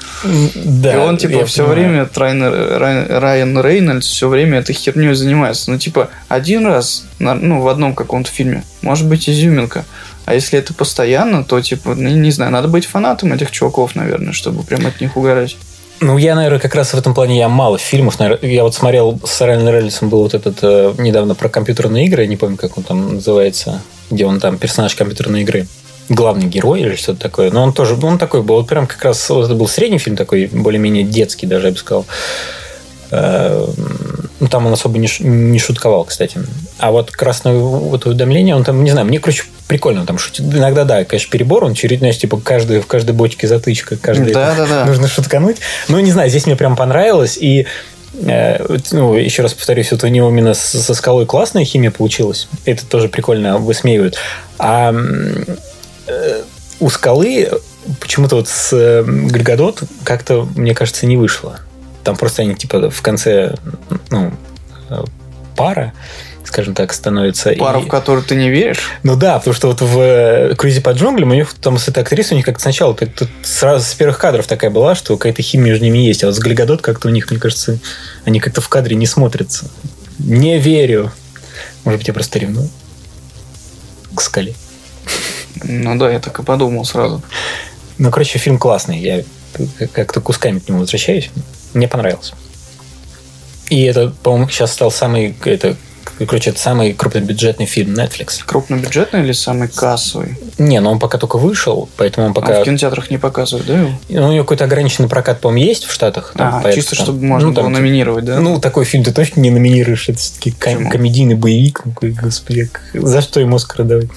[0.54, 1.88] Да, и он, типа, все понимаю.
[1.88, 5.72] время, Трайн- Рай- Райан Рейнольдс все время этой херней занимается.
[5.72, 9.84] Ну, типа, один раз, ну, в одном каком-то фильме, может быть, изюминка.
[10.26, 14.33] А если это постоянно, то, типа, ну, не знаю, надо быть фанатом этих чуваков, наверное,
[14.33, 15.56] чтобы прям от них угорать.
[16.02, 18.18] Ну, я, наверное, как раз в этом плане я мало фильмов.
[18.18, 22.22] наверно- Я вот смотрел с Райаном Рейнольдсом был вот этот э, недавно про компьютерные игры,
[22.22, 25.66] я не помню, как он там называется, где он там персонаж компьютерной игры.
[26.09, 27.50] Главный герой или что-то такое.
[27.50, 30.16] Но он тоже, он такой был, вот прям как раз, вот это был средний фильм
[30.16, 32.06] такой, более-менее детский даже, я бы сказал.
[33.12, 36.40] Ну, там он особо не, не шутковал, кстати.
[36.78, 40.52] А вот красное вот уведомление, он там, не знаю, мне, короче, прикольно там шутит.
[40.52, 44.85] Иногда, да, конечно, перебор, он через, знаешь, типа, каждый, в каждой бочке затычка, каждый Да-да-да.
[44.85, 45.59] нужно шуткануть.
[45.87, 47.38] Ну, не знаю, здесь мне прям понравилось.
[47.40, 47.68] И,
[48.26, 52.48] э, ну, еще раз повторюсь, вот у него именно со скалой классная химия получилась.
[52.64, 54.16] Это тоже прикольно высмеивают.
[54.59, 54.92] А
[56.09, 56.42] э,
[56.80, 57.48] у скалы
[58.00, 61.61] почему-то вот с э, Гальгадот как-то, мне кажется, не вышло.
[62.02, 63.54] Там просто они, типа, в конце,
[64.11, 64.33] ну,
[65.54, 65.92] пара,
[66.50, 67.52] скажем так, становится.
[67.58, 68.90] Пару, и- в которую ты не веришь.
[69.02, 72.02] ну да, потому что вот в э, «Круизе по джунглям» у них там с этой
[72.02, 75.42] актрисой у них как-то сначала так- тут сразу с первых кадров такая была, что какая-то
[75.42, 76.22] химия между ними есть.
[76.24, 77.78] А вот с Гальгадот как-то у них, мне кажется,
[78.24, 79.70] они как-то в кадре не смотрятся.
[80.18, 81.12] Не верю.
[81.84, 82.68] Может быть, я просто ревную
[84.14, 84.54] к скале.
[85.62, 87.22] Ну да, я так и подумал сразу.
[87.98, 88.98] Ну, короче, фильм классный.
[88.98, 89.22] Я
[89.92, 91.30] как-то кусками к нему возвращаюсь.
[91.74, 92.34] Мне понравился.
[93.68, 95.36] И это, по-моему, сейчас стал самый...
[95.44, 95.76] Это,
[96.26, 98.40] короче, это самый крупнобюджетный фильм Netflix.
[98.44, 100.36] Крупнобюджетный или самый кассовый?
[100.58, 102.60] Не, но он пока только вышел, поэтому он А пока...
[102.60, 103.86] в кинотеатрах не показывают, да?
[104.08, 106.34] Ну, у него какой-то ограниченный прокат, по-моему, есть в Штатах.
[106.36, 108.40] там, А, поэтому чисто там- чтобы можно ну, там, было номинировать, да?
[108.40, 110.08] Ну, такой фильм ты точно не номинируешь.
[110.08, 110.90] Это все-таки Почему?
[110.90, 111.82] комедийный боевик.
[111.84, 114.08] Ну, господи, за что ему Оскар давать?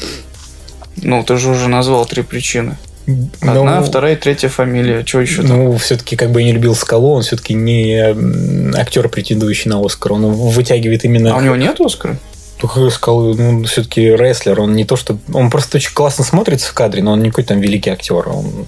[0.98, 2.78] Ну, ты же уже назвал три причины.
[3.06, 5.06] Ну, Одна, вторая, третья фамилия.
[5.06, 5.50] Что еще там?
[5.50, 10.14] Ну, все-таки, как бы я не любил Скалу, он все-таки не актер, претендующий на Оскар.
[10.14, 11.36] Он вытягивает именно...
[11.36, 12.18] А у него нет Оскара?
[12.60, 14.62] Только Скалу, ну, все-таки рестлер.
[14.62, 15.18] Он не то, что...
[15.34, 18.30] Он просто очень классно смотрится в кадре, но он не какой-то там великий актер.
[18.30, 18.66] Он,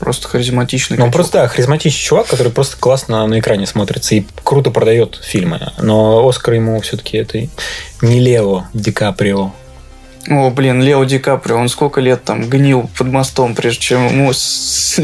[0.00, 0.96] Просто харизматичный.
[0.96, 5.60] ну, просто, да, харизматичный чувак, который просто классно на экране смотрится и круто продает фильмы.
[5.78, 7.38] Но Оскар ему все-таки это
[8.00, 9.52] не Лео Ди Каприо.
[10.28, 14.32] О, блин, Лео Ди Каприо, он сколько лет там гнил под мостом, прежде чем ему
[14.32, 14.98] с-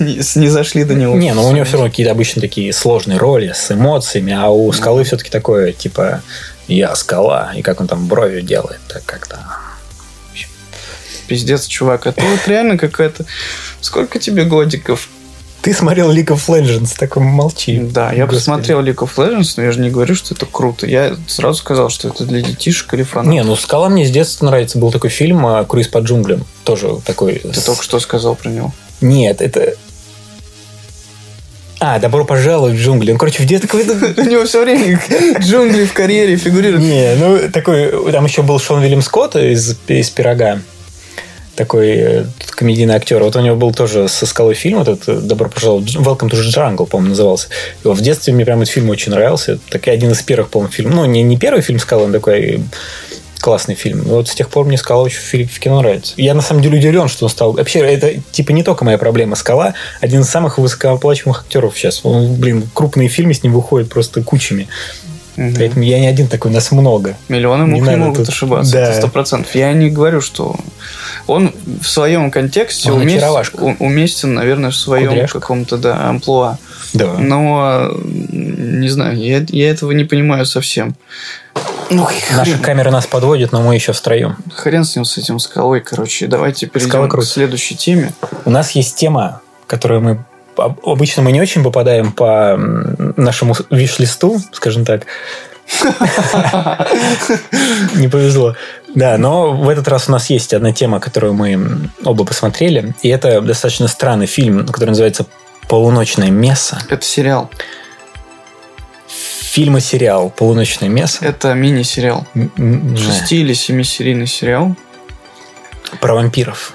[0.00, 1.14] не не зашли до него.
[1.14, 4.70] Не, но у него все равно какие-то обычно такие сложные роли с эмоциями, а у
[4.72, 6.20] скалы все-таки такое, типа,
[6.66, 9.38] я скала, и как он там бровью делает, так как-то.
[11.26, 13.24] Пиздец, чувак, это вот реально какая-то...
[13.80, 15.08] Сколько тебе годиков?
[15.64, 17.78] Ты смотрел League of Legends, так молчи.
[17.78, 18.38] Да, я Господи.
[18.38, 20.86] посмотрел League of Legends, но я же не говорю, что это круто.
[20.86, 23.32] Я сразу сказал, что это для детишек или фанатов.
[23.32, 24.76] Не, ну «Скала» мне с детства нравится.
[24.78, 26.44] Был такой фильм а, «Круиз по джунглям».
[26.64, 27.36] Тоже такой...
[27.38, 28.74] Ты с- только что сказал про него.
[29.00, 29.72] Нет, это...
[31.80, 33.12] А, «Добро пожаловать в джунгли».
[33.12, 34.20] Ну, короче, в детстве какой-то...
[34.20, 35.00] У него все время
[35.40, 36.82] джунгли в карьере фигурируют.
[36.82, 40.60] Не, ну такой, там еще был Шон Вильям Скотт из, из «Пирога»,
[41.54, 43.22] такой э, комедийный актер.
[43.22, 46.86] Вот у него был тоже со скалой фильм, этот э, «Добро пожаловать», «Welcome to Jungle»,
[46.86, 47.48] по-моему, назывался.
[47.82, 49.58] В детстве мне прям этот фильм очень нравился.
[49.70, 50.94] Так один из первых, по-моему, фильмов.
[50.94, 52.62] Ну, не, не первый фильм «Скала», он такой
[53.40, 54.00] классный фильм.
[54.04, 56.14] Вот с тех пор мне «Скала» очень в кино нравится.
[56.16, 57.52] Я, на самом деле, удивлен, что он стал...
[57.52, 59.36] Вообще, это, типа, не только моя проблема.
[59.36, 62.00] «Скала»– один из самых высокооплачиваемых актеров сейчас.
[62.04, 64.68] Он, блин, крупные фильмы с ним выходят просто кучами.
[65.36, 65.54] Мгм.
[65.56, 67.16] Поэтому я не один такой, нас много.
[67.28, 68.72] Миллионы Не мух не надо могут тут- ошибаться.
[68.72, 68.80] Да.
[68.88, 69.54] Это сто процентов.
[69.54, 70.54] Я не говорю, что
[71.26, 73.28] он в своем контексте Он уместен,
[73.60, 75.40] у- уместен, наверное, в своем Кудряшка.
[75.40, 76.58] каком-то да, амплуа.
[76.92, 77.14] Да.
[77.18, 80.94] Но не знаю, я, я этого не понимаю совсем.
[81.90, 84.36] Ну, Наша камера нас подводит, но мы еще встроем.
[84.54, 86.26] хрен с ним, с этим скалой, короче.
[86.28, 87.26] Давайте Скала перейдем к круто.
[87.26, 88.12] следующей теме.
[88.44, 90.24] У нас есть тема, которую мы
[90.56, 92.56] обычно мы не очень попадаем по
[93.16, 95.06] нашему виш-листу, скажем так.
[97.94, 98.54] Не повезло.
[98.94, 102.94] Да, но в этот раз у нас есть одна тема, которую мы оба посмотрели.
[103.02, 105.26] И это достаточно странный фильм, который называется
[105.68, 106.78] «Полуночное мясо».
[106.88, 107.50] Это сериал.
[109.08, 111.24] Фильм и сериал «Полуночное мясо».
[111.24, 112.26] Это мини-сериал.
[112.96, 114.76] Шести или семисерийный сериал,
[116.00, 116.72] Про вампиров.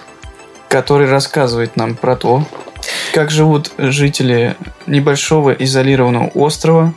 [0.68, 2.46] который рассказывает нам про то,
[3.12, 4.56] как живут жители
[4.88, 6.94] небольшого изолированного острова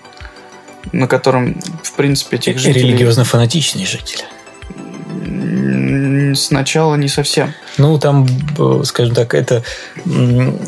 [0.91, 2.93] на котором, в принципе, этих жителей...
[2.93, 4.25] Религиозно-фанатичные жители.
[6.35, 7.55] Сначала не совсем.
[7.79, 8.27] Ну, там,
[8.59, 9.63] э, скажем так, это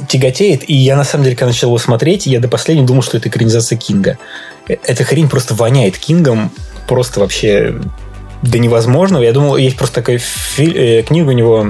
[0.09, 0.69] тяготеет.
[0.69, 3.29] И я, на самом деле, когда начал его смотреть, я до последнего думал, что это
[3.29, 4.19] экранизация Кинга.
[4.69, 6.51] Э, эта хрень просто воняет Кингом.
[6.87, 7.81] Просто вообще
[8.43, 9.23] до невозможного.
[9.23, 11.67] Я думал, есть просто такая фи- э, книга у него...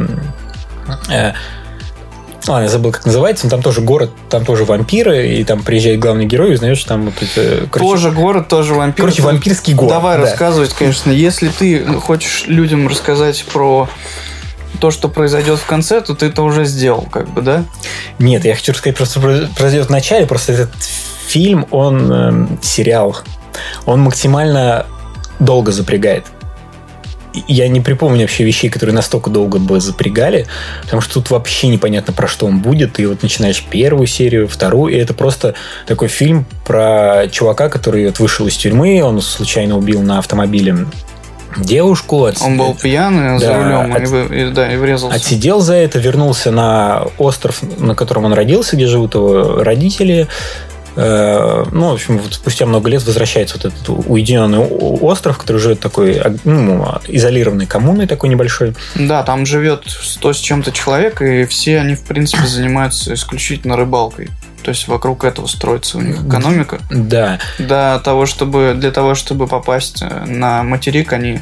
[2.47, 5.99] А, я забыл, как называется, но там тоже город, там тоже вампиры, и там приезжает
[5.99, 7.67] главный герой, и узнаешь, там вот это...
[7.71, 9.09] Короче, тоже город, тоже вампиры.
[9.09, 9.91] Короче, вампирский город.
[9.91, 10.25] Давай да.
[10.25, 11.11] рассказывать, конечно.
[11.11, 13.89] Если ты хочешь людям рассказать про
[14.79, 17.65] то, что произойдет в конце, то ты это уже сделал, как бы, да?
[18.19, 20.75] Нет, я хочу рассказать просто произойдет в начале, просто этот
[21.27, 23.17] фильм, он э, сериал,
[23.87, 24.87] он максимально
[25.39, 26.27] долго запрягает
[27.49, 30.47] я не припомню вообще вещей, которые настолько долго бы запрягали,
[30.83, 33.01] потому что тут вообще непонятно, про что он будет.
[33.01, 35.55] И вот начинаешь первую серию, вторую, и это просто
[35.87, 40.87] такой фильм про чувака, который вот вышел из тюрьмы, он случайно убил на автомобиле
[41.57, 42.25] девушку.
[42.25, 42.41] От...
[42.41, 44.31] Он был пьяный да, за рулем от...
[44.33, 45.17] и, да, и врезался.
[45.17, 50.29] Отсидел за это, вернулся на остров, на котором он родился, где живут его родители,
[50.97, 56.23] ну, в общем, вот спустя много лет возвращается вот этот уединенный остров, который живет такой
[56.45, 58.75] ну, изолированной коммуной такой небольшой.
[58.95, 64.31] Да, там живет 100 с чем-то человек, и все они, в принципе, занимаются исключительно рыбалкой.
[64.65, 66.81] То есть вокруг этого строится у них экономика.
[66.91, 67.39] Да.
[67.59, 71.41] Для того, чтобы, для того, чтобы попасть э, на материк, они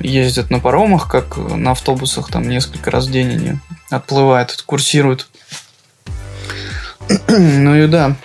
[0.00, 3.52] ездят на паромах, как на автобусах, там несколько раз в день они
[3.90, 5.28] отплывают, курсируют.
[7.28, 8.16] ну и да.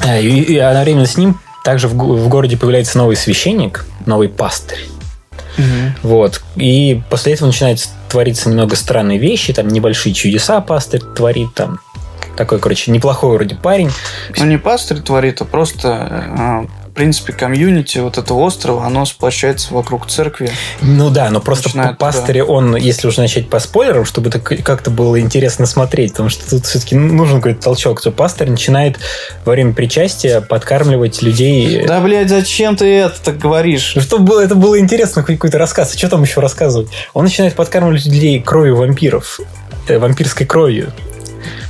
[0.00, 4.80] А, и, и одновременно с ним также в, в городе появляется новый священник, новый пастырь.
[5.58, 6.08] Угу.
[6.08, 6.42] Вот.
[6.56, 11.80] И после этого начинают твориться немного странные вещи, там небольшие чудеса пастырь творит, там
[12.36, 13.90] такой, короче, неплохой вроде парень.
[14.36, 20.06] Ну, не пастырь творит, а просто в принципе, комьюнити вот этого острова, оно сплощается вокруг
[20.06, 20.50] церкви.
[20.82, 22.52] Ну да, но просто по пастыре да.
[22.52, 26.66] он, если уже начать по спойлерам, чтобы это как-то было интересно смотреть, потому что тут
[26.66, 28.98] все-таки нужен какой-то толчок, то пастырь начинает
[29.46, 31.86] во время причастия подкармливать людей.
[31.86, 33.94] Да, блядь, зачем ты это так говоришь?
[33.96, 35.94] Ну, чтобы было, это было интересно, какой-то рассказ.
[35.94, 36.90] А что там еще рассказывать?
[37.14, 39.40] Он начинает подкармливать людей кровью вампиров.
[39.88, 40.92] Э, вампирской кровью.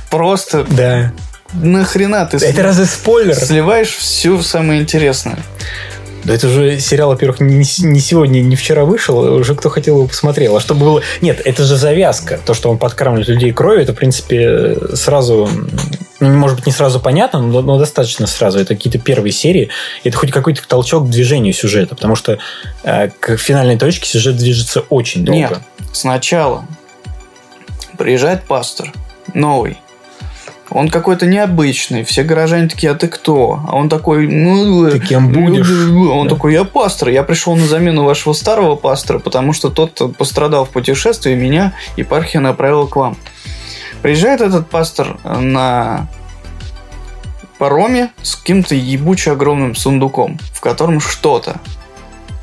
[0.09, 0.65] Просто...
[0.69, 1.13] Да.
[1.53, 3.35] Нахрена ты Это разве спойлер?
[3.35, 5.39] Сливаешь все самое интересное.
[6.23, 10.07] Да это же сериал, во-первых, не, не сегодня, не вчера вышел, уже кто хотел его
[10.07, 10.55] посмотрел.
[10.55, 11.01] А чтобы было...
[11.21, 12.39] Нет, это же завязка.
[12.45, 15.49] То, что он подкармливает людей кровью, это, в принципе, сразу...
[16.19, 18.59] Ну, может быть, не сразу понятно, но, но достаточно сразу.
[18.59, 19.69] Это какие-то первые серии.
[20.03, 22.37] Это хоть какой-то толчок к движению сюжета, потому что
[22.83, 25.39] э, к финальной точке сюжет движется очень долго.
[25.39, 25.59] Нет,
[25.91, 26.65] сначала
[27.97, 28.93] приезжает пастор
[29.33, 29.77] новый,
[30.71, 32.03] он какой-то необычный.
[32.03, 33.61] Все горожане такие, а ты кто?
[33.67, 34.89] А он такой, ну...
[34.89, 35.69] Ты кем будешь?
[35.69, 36.35] Он да.
[36.35, 37.09] такой, я пастор.
[37.09, 42.39] Я пришел на замену вашего старого пастора, потому что тот пострадал в путешествии, меня епархия
[42.39, 43.17] направила к вам.
[44.01, 46.07] Приезжает этот пастор на
[47.59, 51.59] пароме с каким-то ебучим огромным сундуком, в котором что-то.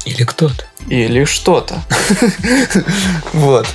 [0.04, 0.64] Или кто-то.
[0.88, 1.82] Или что-то.
[3.32, 3.66] Вот.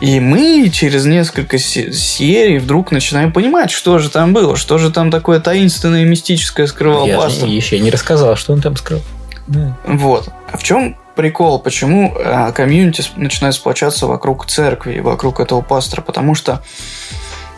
[0.00, 5.10] И мы через несколько серий вдруг начинаем понимать, что же там было, что же там
[5.10, 7.48] такое таинственное и мистическое скрывал я пастор.
[7.48, 9.02] еще не рассказал, что он там скрыл.
[9.48, 9.76] Да.
[9.84, 10.28] Вот.
[10.52, 11.58] А в чем прикол?
[11.58, 16.02] Почему а, комьюнити начинает сплочаться вокруг церкви, вокруг этого пастора?
[16.02, 16.62] Потому что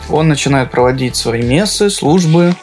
[0.08, 2.54] он начинает проводить свои мессы, службы,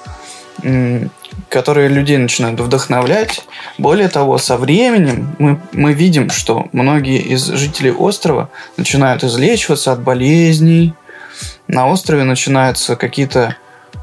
[1.50, 3.46] которые людей начинают вдохновлять.
[3.78, 10.02] Более того, со временем мы, мы видим, что многие из жителей острова начинают излечиваться от
[10.02, 10.94] болезней.
[11.68, 13.56] На острове начинаются какие-то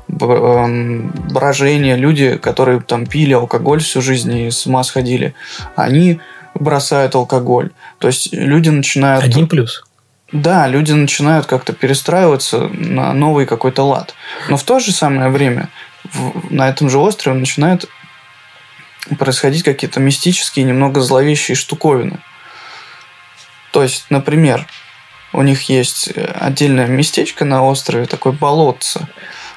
[0.09, 1.97] эм, брожения.
[1.97, 5.35] Люди, которые там пили алкоголь всю жизнь и с ума сходили,
[5.77, 6.21] они
[6.55, 7.71] бросают алкоголь.
[7.99, 9.25] То есть люди начинают...
[9.25, 9.85] Один плюс.
[10.33, 14.15] Да, люди начинают как-то перестраиваться на новый какой-то лад.
[14.49, 15.69] Но в то же самое время
[16.51, 17.89] на этом же острове начинают
[19.19, 22.21] происходить какие-то мистические, немного зловещие штуковины.
[23.73, 24.67] То есть, например,
[25.33, 29.09] у них есть отдельное местечко на острове, такое болотце,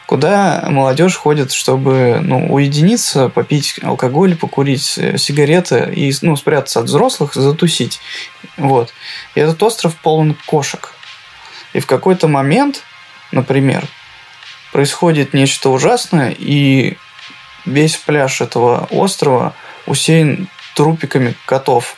[0.07, 6.85] куда молодежь ходит, чтобы ну, уединиться, попить алкоголь, покурить э, сигареты и ну, спрятаться от
[6.85, 7.99] взрослых, затусить.
[8.55, 8.91] Вот.
[9.35, 10.93] И этот остров полон кошек.
[11.73, 12.83] И в какой-то момент,
[13.31, 13.85] например,
[14.77, 16.97] происходит нечто ужасное, и
[17.65, 19.55] весь пляж этого острова
[19.87, 21.95] усеян трупиками котов.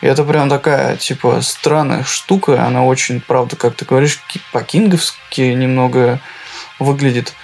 [0.00, 2.66] И это прям такая, типа, странная штука.
[2.66, 6.18] Она очень, правда, как ты говоришь, по-кинговски немного
[6.80, 7.34] выглядит.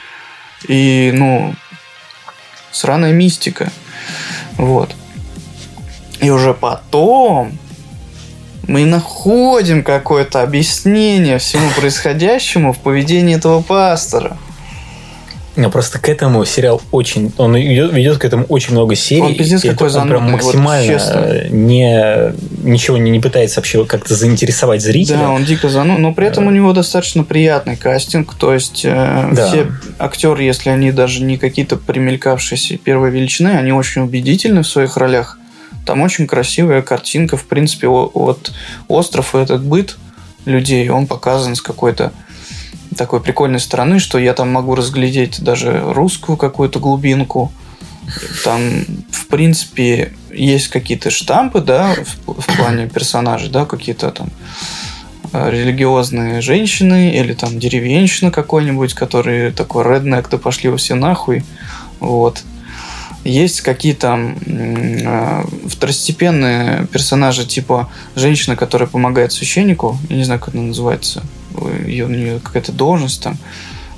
[0.67, 1.55] И, ну,
[2.73, 3.71] сраная мистика.
[4.57, 4.97] Вот.
[6.19, 7.57] И уже потом
[8.67, 14.37] мы находим какое-то объяснение всему происходящему в поведении этого пастора.
[15.57, 17.33] Но просто к этому сериал очень...
[17.39, 19.23] Он ведет, к этому очень много серий.
[19.23, 21.49] Он пиздец какой это он прям вот максимально честно.
[21.49, 25.17] не, ничего не, не пытается вообще как-то заинтересовать зрителя.
[25.17, 29.31] Да, он дико зануд, но при этом у него достаточно приятный кастинг, то есть э,
[29.33, 29.47] Да.
[29.47, 29.67] все
[29.99, 35.39] актеры, если они даже не какие-то примелькавшиеся первой величины, они очень убедительны в своих ролях.
[35.87, 38.53] Там очень красивая картинка, в принципе, вот
[38.89, 39.97] остров и этот быт
[40.45, 42.13] людей, он показан с какой-то
[42.97, 47.53] такой прикольной стороны, что я там могу разглядеть даже русскую какую-то глубинку.
[48.45, 51.95] Там, в принципе, есть какие-то штампы, да,
[52.27, 54.31] в, в плане персонажей, да, какие-то там
[55.33, 61.45] э, религиозные женщины или там деревенщина какой-нибудь, который такой реднек, да пошли все нахуй.
[62.01, 62.43] Вот.
[63.27, 70.63] Есть какие-то э, второстепенные персонажи, типа женщина, которая помогает священнику, я не знаю, как она
[70.63, 71.23] называется,
[71.85, 73.37] ее, у нее какая-то должность там,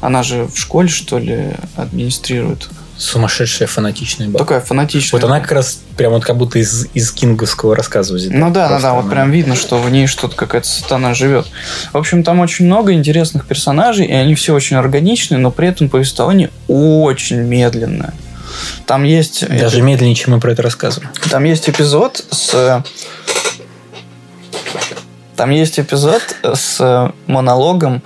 [0.01, 2.69] она же в школе, что ли, администрирует.
[2.97, 4.39] Сумасшедшая фанатичная баба.
[4.39, 5.21] Такая фанатичная.
[5.21, 8.35] Вот она как раз прям вот как будто из, из кинговского рассказа взята.
[8.35, 11.47] Ну да, да, Просто да, вот прям видно, что в ней что-то какая-то сатана живет.
[11.93, 15.89] В общем, там очень много интересных персонажей, и они все очень органичные, но при этом
[15.89, 18.15] повествование очень медленное.
[18.87, 21.11] Там есть, Даже медленнее, чем мы про это рассказываем.
[21.31, 22.83] там есть эпизод с
[25.37, 28.03] там есть эпизод с монологом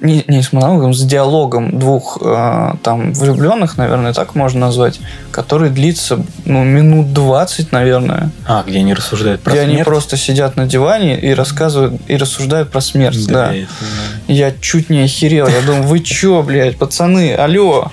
[0.00, 5.00] не, не с монологом, с диалогом двух э, там влюбленных, наверное, так можно назвать,
[5.30, 8.30] который длится ну, минут 20, наверное.
[8.46, 9.86] А, где они рассуждают про где они смерть?
[9.86, 13.26] просто сидят на диване и рассказывают и рассуждают про смерть.
[13.26, 13.52] Да.
[13.52, 13.66] это-
[14.28, 15.48] Я чуть не охерел.
[15.48, 17.90] Я думаю, вы чё, блядь, пацаны, алло.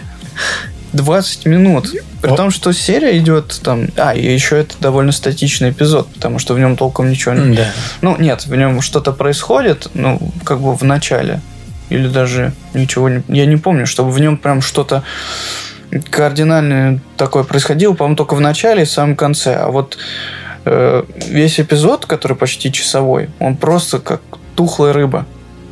[0.95, 1.91] 20 минут.
[2.21, 2.35] При О.
[2.35, 3.87] том, что серия идет там...
[3.97, 7.55] А, и еще это довольно статичный эпизод, потому что в нем толком ничего не...
[7.55, 7.71] Да.
[8.01, 11.41] Ну, нет, в нем что-то происходит, ну, как бы в начале.
[11.89, 13.23] Или даже ничего не...
[13.27, 15.03] Я не помню, чтобы в нем прям что-то
[16.09, 19.55] кардинальное такое происходило, по-моему, только в начале и в самом конце.
[19.55, 19.97] А вот
[20.65, 24.21] э, весь эпизод, который почти часовой, он просто как
[24.55, 25.25] тухлая рыба.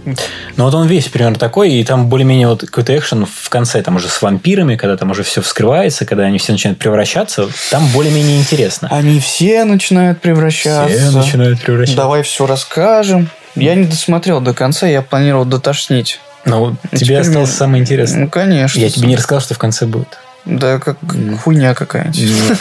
[0.06, 3.96] Ну вот он весь примерно такой, и там более-менее вот какой-то экшен в конце, там
[3.96, 8.40] уже с вампирами, когда там уже все вскрывается, когда они все начинают превращаться, там более-менее
[8.40, 8.88] интересно.
[8.92, 10.94] Они все начинают превращаться.
[10.98, 11.98] Все начинают превращаться.
[12.02, 13.30] Давай все расскажем.
[13.56, 16.20] Я не досмотрел до конца, я планировал дотошнить.
[16.46, 18.22] Но Ну, тебе осталось мне- самое интересное.
[18.22, 18.78] Ну, конечно.
[18.80, 20.18] Я тебе не рассказал, что в конце будет.
[20.46, 20.98] Да, как
[21.42, 22.60] хуйня какая-нибудь.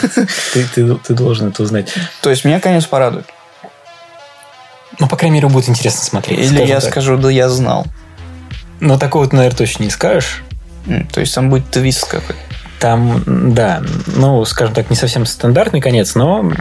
[0.53, 1.93] Ты, ты- ты должен это узнать.
[2.21, 3.25] То есть меня конец порадует.
[4.99, 6.39] Ну, по крайней мере, будет интересно смотреть.
[6.39, 6.91] Или я так.
[6.91, 7.85] скажу, да я знал.
[8.79, 10.43] Но такого ты, наверное, точно не скажешь.
[10.87, 12.39] М, То есть там будет твист какой-то.
[12.79, 13.23] Там,
[13.53, 16.51] да, ну, скажем так, не совсем стандартный конец, но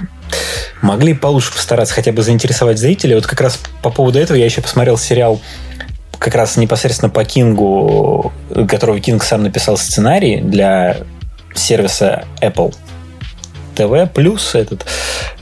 [0.80, 3.16] могли получше постараться хотя бы заинтересовать зрителей.
[3.16, 5.40] Вот как раз по поводу этого я еще посмотрел сериал
[6.18, 8.32] как раз непосредственно по Кингу,
[8.68, 10.98] которого Кинг сам написал сценарий для
[11.54, 12.72] сервиса Apple
[13.74, 14.06] TV+.
[14.06, 14.86] Плюс этот.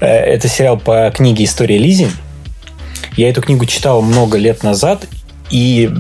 [0.01, 2.09] Э, Это сериал по книге «История Лизи».
[3.16, 5.06] Я эту книгу читал много лет назад
[5.50, 5.90] и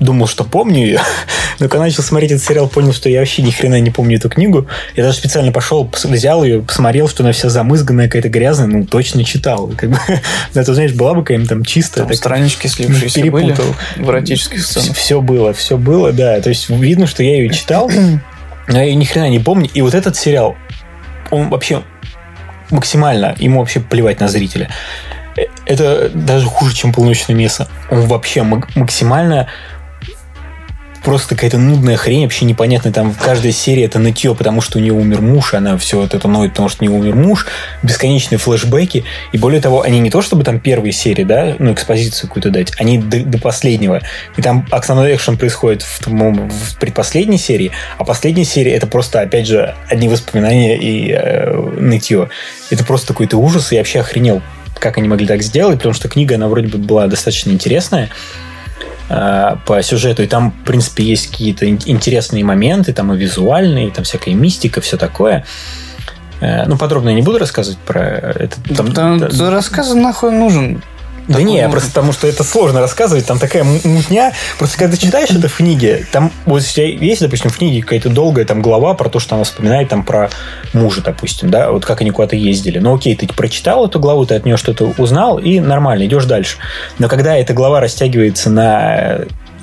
[0.00, 1.00] думал, что помню ее.
[1.58, 4.30] Но когда начал смотреть этот сериал, понял, что я вообще ни хрена не помню эту
[4.30, 4.66] книгу.
[4.96, 8.66] Я даже специально пошел, взял ее, посмотрел, что она вся замызганная, какая-то грязная.
[8.66, 9.68] Ну, точно читал.
[9.76, 9.98] Как бы,
[10.54, 12.04] ты знаешь, была бы какая-нибудь там чистая.
[12.04, 13.74] Там так- странички слипшиеся были перепутал.
[13.96, 14.96] в эротических сценах.
[14.96, 16.40] все было, все было, да.
[16.40, 17.90] То есть видно, что я ее читал,
[18.68, 19.68] но я ее ни хрена не помню.
[19.74, 20.56] И вот этот сериал,
[21.30, 21.82] он вообще
[22.70, 24.70] максимально, ему вообще плевать на зрителя.
[25.36, 27.68] Э, Это даже хуже, чем полночное мясо.
[27.90, 29.48] Он вообще мак- максимально
[31.02, 32.92] просто какая-то нудная хрень, вообще непонятная.
[32.92, 36.04] Там в каждой серии это нытье, потому что у нее умер муж, и она все
[36.04, 37.46] это ноет, потому что у нее умер муж,
[37.82, 39.04] бесконечные флешбеки.
[39.32, 42.72] И более того, они не то чтобы там первые серии, да, ну, экспозицию какую-то дать,
[42.78, 44.02] они до, до последнего.
[44.36, 49.46] И там основной экшен происходит в, в предпоследней серии, а последняя серия это просто, опять
[49.46, 52.28] же, одни воспоминания и э, нытье.
[52.70, 54.42] Это просто какой-то ужас, и я вообще охренел,
[54.80, 58.08] как они могли так сделать, потому что книга, она вроде бы была достаточно интересная
[59.08, 63.88] э, по сюжету, и там, в принципе, есть какие-то ин- интересные моменты, там и визуальные,
[63.88, 65.44] и там всякая мистика, все такое.
[66.40, 68.56] Э, Ну, подробно я не буду рассказывать про это.
[68.74, 70.82] Там- Там, да- да, рассказ нахуй нужен.
[71.30, 74.32] Да Такой не, просто потому что это сложно рассказывать, там такая мутня.
[74.58, 78.44] Просто когда ты читаешь это в книге, там вот есть, допустим, в книге какая-то долгая
[78.44, 80.28] там глава про то, что она вспоминает там про
[80.72, 82.80] мужа, допустим, да, вот как они куда-то ездили.
[82.80, 86.56] Ну окей, ты прочитал эту главу, ты от нее что-то узнал, и нормально, идешь дальше.
[86.98, 89.20] Но когда эта глава растягивается на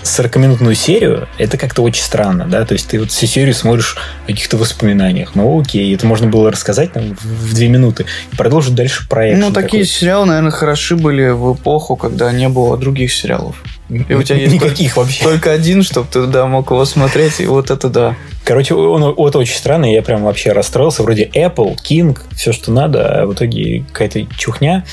[0.08, 4.28] 40-минутную серию, это как-то очень странно, да, то есть ты вот всю серию смотришь о
[4.28, 9.08] каких-то воспоминаниях, ну окей, это можно было рассказать там, в две минуты и продолжить дальше
[9.08, 9.40] проект.
[9.40, 13.56] Ну, такие сериалы, наверное, хороши были в эпоху, когда не было других сериалов.
[13.90, 15.24] И у тебя есть Никаких только, вообще.
[15.24, 18.16] Только один, чтобы ты да, мог его смотреть, и вот это да.
[18.44, 21.04] Короче, он, вот очень странный, я прям вообще расстроился.
[21.04, 24.86] Вроде Apple, King, все, что надо, а в итоге какая-то чухня.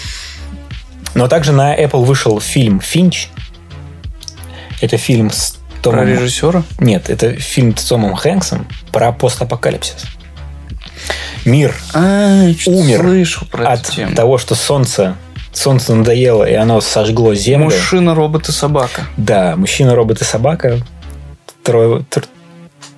[1.14, 3.28] Но также на Apple вышел фильм «Финч».
[4.84, 6.00] Это фильм с Томом...
[6.00, 6.62] Про режиссера?
[6.78, 10.04] Нет, это фильм с Томом Хэнксом про постапокалипсис.
[11.46, 14.14] Мир а, умер слышу про от тему.
[14.14, 15.16] того, что солнце
[15.52, 17.64] солнце надоело, и оно сожгло землю.
[17.64, 19.06] Мужчина, робот и собака.
[19.16, 20.80] Да, мужчина, робот и собака.
[21.62, 22.04] Трое,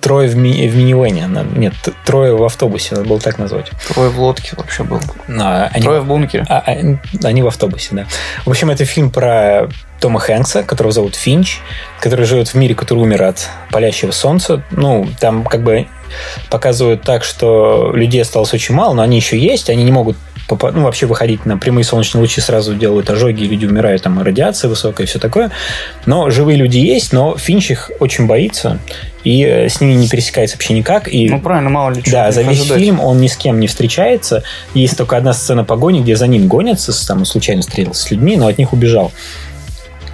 [0.07, 1.27] трое в, ми, в минивэне.
[1.57, 1.73] Нет,
[2.05, 3.71] трое в автобусе, надо было так назвать.
[3.89, 5.01] Трое в лодке вообще был.
[5.27, 6.45] А, они, трое в бункере.
[6.47, 8.05] А, а, они в автобусе, да.
[8.45, 9.67] В общем, это фильм про
[9.99, 11.59] Тома Хэнкса, которого зовут Финч,
[11.99, 14.63] который живет в мире, который умер от палящего солнца.
[14.71, 15.87] Ну, там как бы
[16.49, 20.15] показывают так, что людей осталось очень мало, но они еще есть, они не могут
[20.49, 25.07] ну, вообще выходить на прямые солнечные лучи, сразу делают ожоги, люди умирают, там радиация высокая,
[25.07, 25.51] все такое.
[26.05, 28.79] Но живые люди есть, но Финч их очень боится,
[29.23, 31.11] и э, с ними не пересекается вообще никак.
[31.13, 32.79] И, ну, правильно, мало ли Да, за весь ожидать.
[32.79, 34.43] фильм он ни с кем не встречается.
[34.73, 38.47] Есть только одна сцена погони, где за ним гонятся, там случайно встретился с людьми, но
[38.47, 39.11] от них убежал.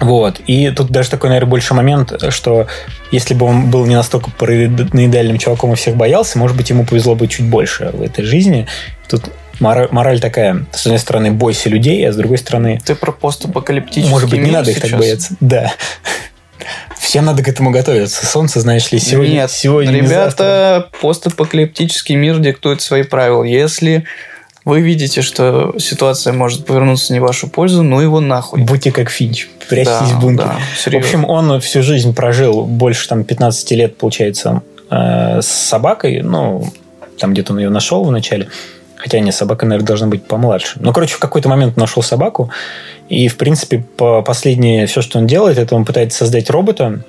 [0.00, 0.40] Вот.
[0.46, 2.66] И тут даже такой, наверное, больше момент, что
[3.10, 7.14] если бы он был не настолько параноидальным чуваком и всех боялся, может быть, ему повезло
[7.14, 8.66] бы чуть больше в этой жизни.
[9.08, 9.30] Тут
[9.60, 12.80] мораль, мораль такая, с одной стороны, бойся людей, а с другой стороны...
[12.84, 14.90] Ты про постапокалиптический Может быть, не надо их сейчас?
[14.90, 15.36] так бояться.
[15.40, 15.72] Да.
[16.98, 18.26] Всем надо к этому готовиться.
[18.26, 19.32] Солнце, знаешь ли, сегодня...
[19.32, 23.44] Нет, сегодня ребята, постапокалиптический мир диктует свои правила.
[23.44, 24.04] Если
[24.64, 28.62] вы видите, что ситуация может повернуться не в вашу пользу, ну его нахуй.
[28.62, 30.46] Будьте как Финч, прячьтесь да, в бункер.
[30.46, 30.58] Да,
[30.90, 36.72] в общем, он всю жизнь прожил больше там 15 лет, получается, э, с собакой, ну,
[37.18, 38.48] там где-то он ее нашел вначале.
[39.04, 40.78] Хотя не, собака, наверное, должна быть помладше.
[40.80, 42.50] Ну, короче, в какой-то момент нашел собаку.
[43.10, 47.00] И, в принципе, по последнее все, что он делает, это он пытается создать робота,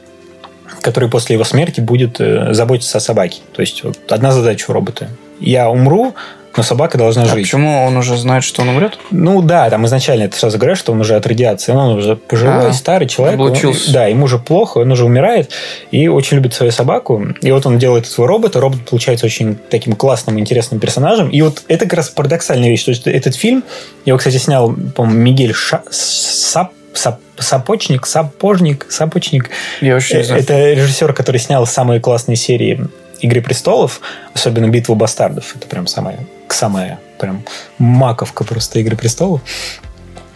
[0.81, 3.39] который после его смерти будет э, заботиться о собаке.
[3.53, 5.07] То есть, вот одна задача у робота.
[5.39, 6.15] Я умру,
[6.58, 7.43] но собака должна а жить.
[7.43, 8.97] почему он уже знает, что он умрет?
[9.12, 11.72] Ну да, там изначально это сразу говорят, что он уже от радиации.
[11.74, 13.39] Он уже пожилой, а, старый человек.
[13.39, 13.53] Он,
[13.89, 15.49] да, ему уже плохо, он уже умирает
[15.91, 17.26] и очень любит свою собаку.
[17.41, 18.60] И вот он делает этого робота.
[18.60, 21.30] Робот получается очень таким классным, интересным персонажем.
[21.30, 22.84] И вот это как раз парадоксальная вещь.
[22.84, 23.64] То есть этот фильм,
[24.06, 25.84] его, кстати, снял, по-моему, Мигель Ша...
[25.89, 29.49] Сап Сап, сапочник, сапожник, сапочник.
[29.82, 30.41] Я вообще не знаю.
[30.41, 32.88] Это режиссер, который снял самые классные серии
[33.20, 34.01] Игры престолов,
[34.34, 35.55] особенно Битву бастардов.
[35.55, 37.43] Это прям самая, самая прям
[37.78, 39.41] маковка просто Игры престолов.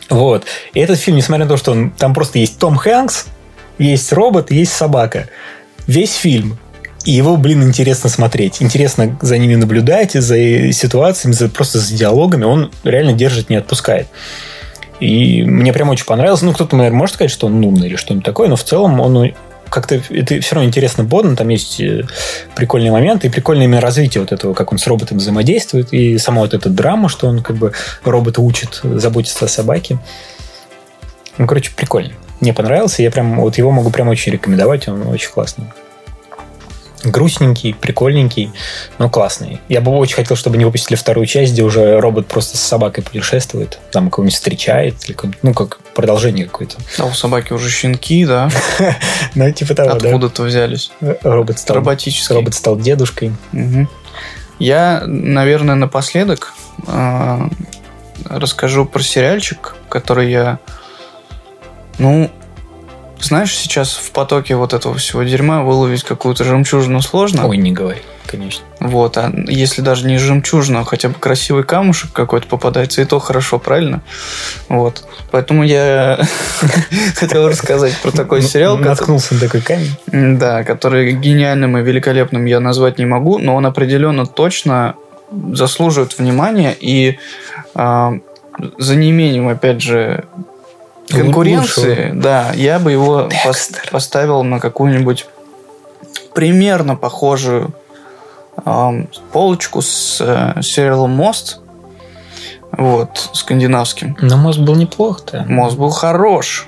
[0.10, 0.46] Вот.
[0.74, 3.28] И этот фильм, несмотря на то, что он, там просто есть Том Хэнкс,
[3.78, 5.30] есть робот, есть собака.
[5.88, 6.58] Весь фильм
[7.06, 8.62] и его, блин, интересно смотреть.
[8.62, 12.44] Интересно за ними наблюдать, за ситуациями, за, просто за диалогами.
[12.44, 14.08] Он реально держит, не отпускает.
[15.00, 16.42] И мне прям очень понравилось.
[16.42, 19.34] Ну, кто-то, наверное, может сказать, что он нудный или что-нибудь такое, но в целом он
[19.70, 22.06] как-то это все равно интересно подан, там есть э,
[22.56, 26.42] прикольные моменты и прикольное именно развитие вот этого, как он с роботом взаимодействует, и сама
[26.42, 29.98] вот эта драма, что он как бы робота учит заботиться о собаке.
[31.38, 32.14] Ну, короче, прикольно.
[32.42, 35.66] Мне понравился, я прям вот его могу прям очень рекомендовать, он очень классный
[37.04, 38.52] грустненький, прикольненький,
[38.98, 39.62] но классный.
[39.70, 43.04] Я бы очень хотел, чтобы они выпустили вторую часть, где уже робот просто с собакой
[43.04, 46.78] путешествует, там кого-нибудь встречает, или ну, как продолжение какое-то.
[46.98, 48.50] А у собаки уже щенки, да?
[49.36, 49.96] Ну, типа того, да.
[49.96, 50.92] Откуда-то взялись.
[51.24, 52.36] Робот стал, Роботический.
[52.36, 53.32] Робот стал дедушкой.
[54.58, 56.54] Я, наверное, напоследок
[56.86, 57.50] а,
[58.26, 60.60] расскажу про сериальчик, который я
[61.98, 62.32] ну,
[63.22, 67.48] знаешь, сейчас в потоке вот этого всего дерьма выловить какую-то жемчужину сложно.
[67.48, 68.66] Ой, не говори, конечно.
[68.80, 73.20] Вот, а если даже не жемчужина, а хотя бы красивый камушек какой-то попадается, и то
[73.20, 74.02] хорошо, правильно?
[74.70, 75.04] Вот.
[75.32, 76.20] Поэтому я
[77.16, 78.78] хотел рассказать про такой сериал.
[78.78, 80.38] Наткнулся на такой камень.
[80.38, 84.96] Да, который гениальным и великолепным я назвать не могу, но он определенно точно
[85.54, 87.20] заслуживает внимания и
[87.76, 88.14] а,
[88.78, 90.26] за неимением, опять же,
[91.10, 95.26] конкуренции, да, я бы его пос- поставил на какую-нибудь
[96.34, 97.74] примерно похожую
[98.66, 101.60] э, полочку с э, сериалом Мост.
[102.72, 104.16] Вот, скандинавским.
[104.22, 105.44] Но мост был неплох-то.
[105.50, 106.68] Мост был хорош.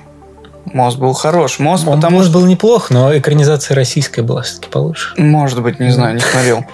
[0.64, 1.58] Мост был хорош.
[1.58, 5.14] Мост, Он, потому может, был неплох, но экранизация российская была все-таки получше.
[5.16, 6.64] Может быть, не знаю, не смотрел.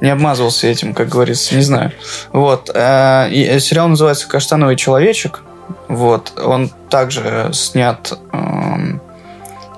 [0.00, 1.92] Не обмазывался этим, как говорится, не знаю.
[2.32, 2.70] Вот.
[2.74, 5.42] Э, и сериал называется «Каштановый человечек».
[5.88, 9.00] Вот, он также снят эм,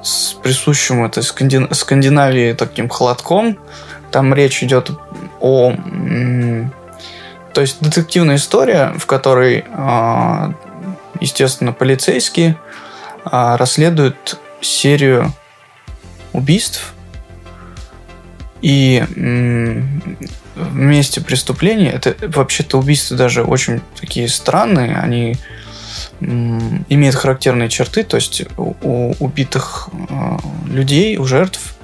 [0.03, 1.73] с присущим этой Скандин...
[1.73, 3.59] Скандинавии таким холодком.
[4.11, 4.91] Там речь идет
[5.41, 5.73] о...
[7.55, 10.55] То есть детективная история, в которой, а,
[11.21, 12.57] естественно, полицейские
[13.25, 15.33] а, расследуют серию
[16.33, 16.95] убийств.
[18.63, 19.03] И
[20.55, 25.37] в месте преступления, это вообще-то убийства даже очень такие странные, они
[26.23, 31.75] м, имеют характерные черты, то есть у, убитых э, людей, у жертв,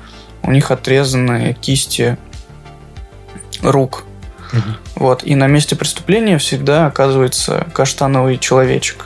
[0.43, 2.17] у них отрезаны кисти
[3.63, 4.05] рук.
[4.95, 9.05] Вот, и на месте преступления всегда оказывается каштановый человечек.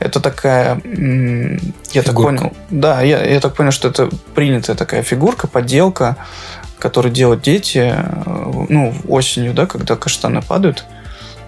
[0.00, 2.36] Это такая, я так Фигурка.
[2.38, 6.16] понял, да, я, я так понял, что это принятая такая фигурка, подделка,
[6.80, 10.84] которую делают дети, э, ну, осенью, да, когда каштаны падают.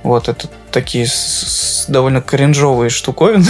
[0.02, 3.46] Вот, это такие с- с довольно кринжовые штуковины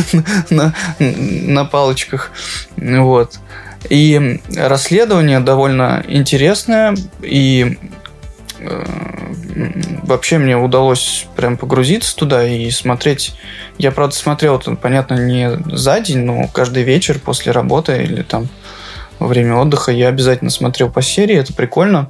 [0.50, 2.30] на, на палочках.
[2.76, 3.38] Вот.
[3.88, 7.78] И расследование довольно интересное, и
[8.58, 8.84] э,
[10.02, 13.34] вообще мне удалось прям погрузиться туда и смотреть.
[13.78, 18.48] Я, правда, смотрел понятно, не за день, но каждый вечер после работы или там
[19.18, 22.08] во время отдыха я обязательно смотрел по серии, это прикольно.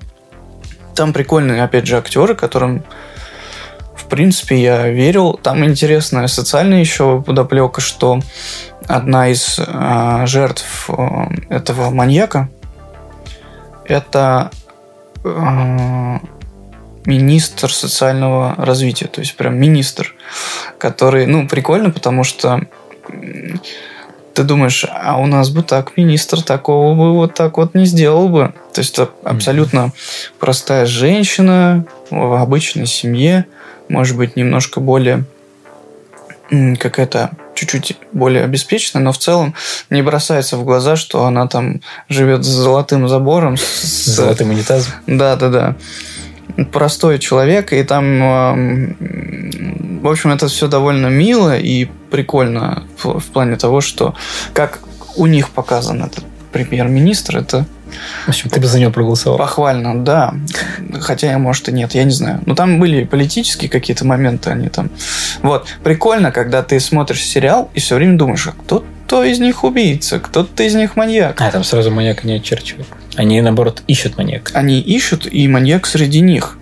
[0.94, 2.82] Там прикольные, опять же, актеры, которым,
[4.06, 5.32] в принципе, я верил.
[5.32, 8.20] Там интересная социальная еще подоплека, что
[8.86, 10.94] одна из э, жертв э,
[11.48, 12.48] этого маньяка
[13.84, 14.52] это
[15.24, 16.18] э,
[17.04, 20.14] министр социального развития, то есть прям министр,
[20.78, 22.60] который, ну, прикольно, потому что
[24.34, 28.28] ты думаешь, а у нас бы так министр такого бы вот так вот не сделал
[28.28, 28.54] бы.
[28.72, 29.92] То есть это абсолютно
[30.38, 33.46] простая женщина в обычной семье,
[33.88, 35.24] может быть, немножко более
[36.50, 39.54] м, какая-то чуть-чуть более обеспеченная, но в целом
[39.90, 44.92] не бросается в глаза, что она там живет с золотым забором, с, С золотым унитазом.
[45.06, 45.76] да, да, да.
[46.72, 53.56] Простой человек, и там, эм, в общем, это все довольно мило и прикольно в плане
[53.56, 54.14] того, что
[54.52, 54.78] как
[55.16, 57.66] у них показан этот премьер-министр, это
[58.24, 59.38] В общем, ты бы за него проголосовал.
[59.38, 60.34] похвально, да.
[61.00, 62.40] Хотя, может, и нет, я не знаю.
[62.46, 64.90] Но там были политические какие-то моменты, они там...
[65.42, 70.18] Вот, прикольно, когда ты смотришь сериал и все время думаешь, а кто-то из них убийца,
[70.18, 71.40] кто-то из них маньяк.
[71.40, 72.88] А, там сразу маньяка не очерчивают.
[73.14, 74.52] Они, наоборот, ищут маньяка.
[74.54, 76.58] Они ищут, и маньяк среди них.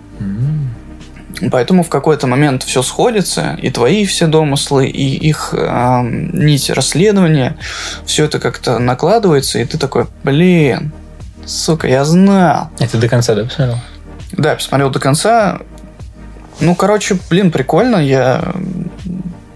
[1.51, 7.57] Поэтому в какой-то момент все сходится, и твои все домыслы, и их эм, нить расследования,
[8.05, 10.93] все это как-то накладывается, и ты такой, блин,
[11.45, 12.69] сука, я знал.
[12.79, 13.77] Это до конца, да, посмотрел?
[14.33, 15.59] Да, посмотрел до конца.
[16.59, 18.53] Ну, короче, блин, прикольно, я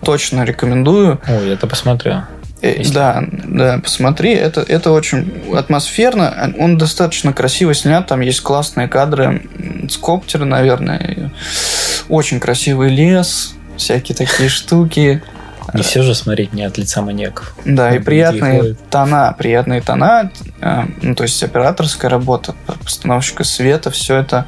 [0.04, 1.20] точно рекомендую.
[1.28, 2.24] Ой, я это посмотрю.
[2.62, 8.42] Э, Если- Да, да, посмотри, это, это очень атмосферно, он достаточно красиво снят, там есть
[8.42, 9.44] классные кадры
[9.90, 11.32] с коптера, наверное,
[12.10, 15.24] очень красивый лес, всякие такие штуки,
[15.74, 17.54] Не все же смотреть не от лица маньяков.
[17.66, 24.18] да, и приятные тона, приятные тона, э, ну, то есть операторская работа, постановщика света, все
[24.18, 24.46] это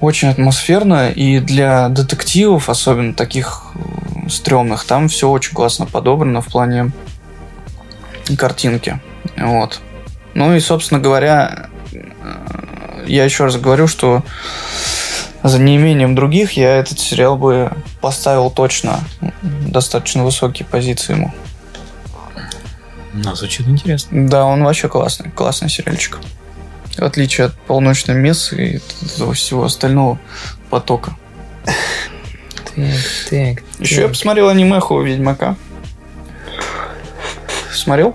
[0.00, 6.46] очень атмосферно, и для детективов, особенно таких э, стрёмных, там все очень классно подобрано в
[6.46, 6.92] плане
[8.38, 9.00] картинки.
[9.36, 9.80] Вот.
[10.34, 14.22] Ну и, собственно говоря, э, я еще раз говорю, что
[15.48, 17.70] за неимением других я этот сериал бы
[18.00, 19.00] поставил точно
[19.42, 21.32] достаточно высокие позиции ему.
[23.12, 24.28] Ну, звучит интересно.
[24.28, 26.18] Да, он вообще классный, классный сериальчик.
[26.96, 30.18] В отличие от полночной мессы и этого всего остального
[30.70, 31.16] потока.
[31.64, 32.94] Так,
[33.30, 33.62] так.
[33.78, 35.56] Еще я посмотрел анимеху Ведьмака.
[37.72, 38.14] Смотрел?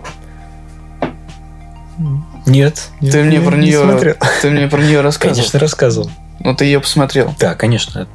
[2.48, 2.90] Нет.
[3.00, 4.16] нет, Ты мне я про не нее, смотрел.
[4.42, 5.36] ты мне про нее рассказывал.
[5.38, 6.12] Конечно, рассказывал.
[6.44, 7.36] Ну ты ее посмотрел.
[7.40, 8.08] Да, конечно.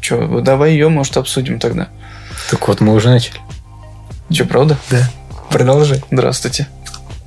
[0.00, 1.88] Че, давай ее, может, обсудим тогда.
[2.50, 3.38] Так вот, мы уже начали.
[4.30, 4.76] Че, правда?
[4.90, 5.08] Да.
[5.50, 6.02] Продолжай.
[6.10, 6.68] Здравствуйте.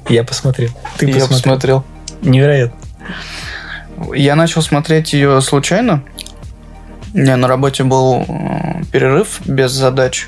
[0.10, 0.72] Я посмотрел.
[0.98, 1.38] Ты я посмотрел.
[1.38, 1.86] посмотрел.
[2.22, 2.78] Невероятно.
[4.14, 6.04] Я начал смотреть ее случайно.
[7.14, 10.28] У меня на работе был э, перерыв без задач.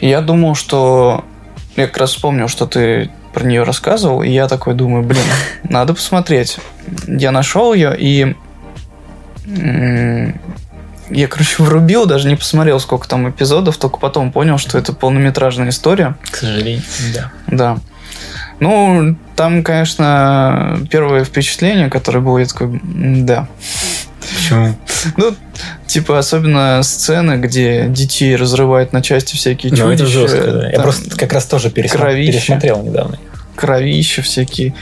[0.00, 1.24] Я думал, что...
[1.76, 5.22] Я как раз вспомнил, что ты про нее рассказывал, и я такой думаю, блин,
[5.62, 6.58] надо посмотреть.
[7.06, 8.36] Я нашел ее, и...
[9.46, 15.68] Я, короче, врубил, даже не посмотрел, сколько там эпизодов, только потом понял, что это полнометражная
[15.68, 16.16] история.
[16.30, 16.82] К сожалению,
[17.14, 17.30] да.
[17.48, 17.78] Да.
[18.60, 23.48] Ну, там, конечно, первое впечатление, которое было, я такой, «М, да.
[24.36, 24.76] Почему?
[25.16, 25.34] Ну,
[25.86, 30.20] типа, особенно сцены, где детей разрывают на части всякие Ну, это чудища.
[30.28, 30.70] жестко, да.
[30.70, 32.32] Я просто как раз тоже пересма- кровище.
[32.32, 33.18] пересмотрел недавно.
[33.56, 34.74] кровища всякие.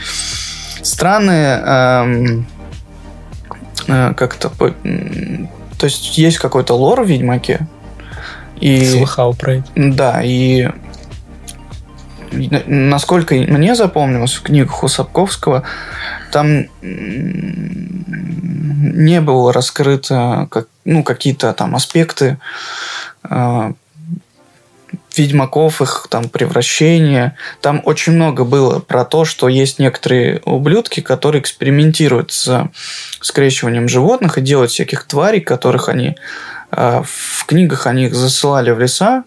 [0.83, 2.47] Странные, эм,
[3.87, 7.67] как-то, по- м, то есть есть какой-то лор в Ведьмаке.
[8.59, 9.65] И, Слыхал про это.
[9.75, 10.69] да, и
[12.31, 15.63] на- насколько мне запомнилось в книгах у Сапковского,
[16.31, 17.91] там не
[19.21, 22.37] было раскрыто как, ну, какие-то там аспекты
[23.29, 23.73] э,
[25.15, 27.35] ведьмаков, их там превращения.
[27.61, 32.69] Там очень много было про то, что есть некоторые ублюдки, которые экспериментируют с
[33.19, 36.15] скрещиванием животных и делают всяких тварей, которых они
[36.71, 39.23] э, в книгах они их засылали в леса,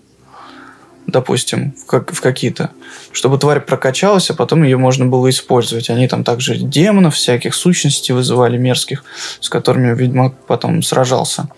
[1.07, 2.70] допустим, в, как, в какие-то,
[3.12, 5.91] чтобы тварь прокачалась, а потом ее можно было использовать.
[5.91, 9.05] Они там также демонов, всяких сущностей вызывали мерзких,
[9.41, 11.49] с которыми Ведьмак потом сражался.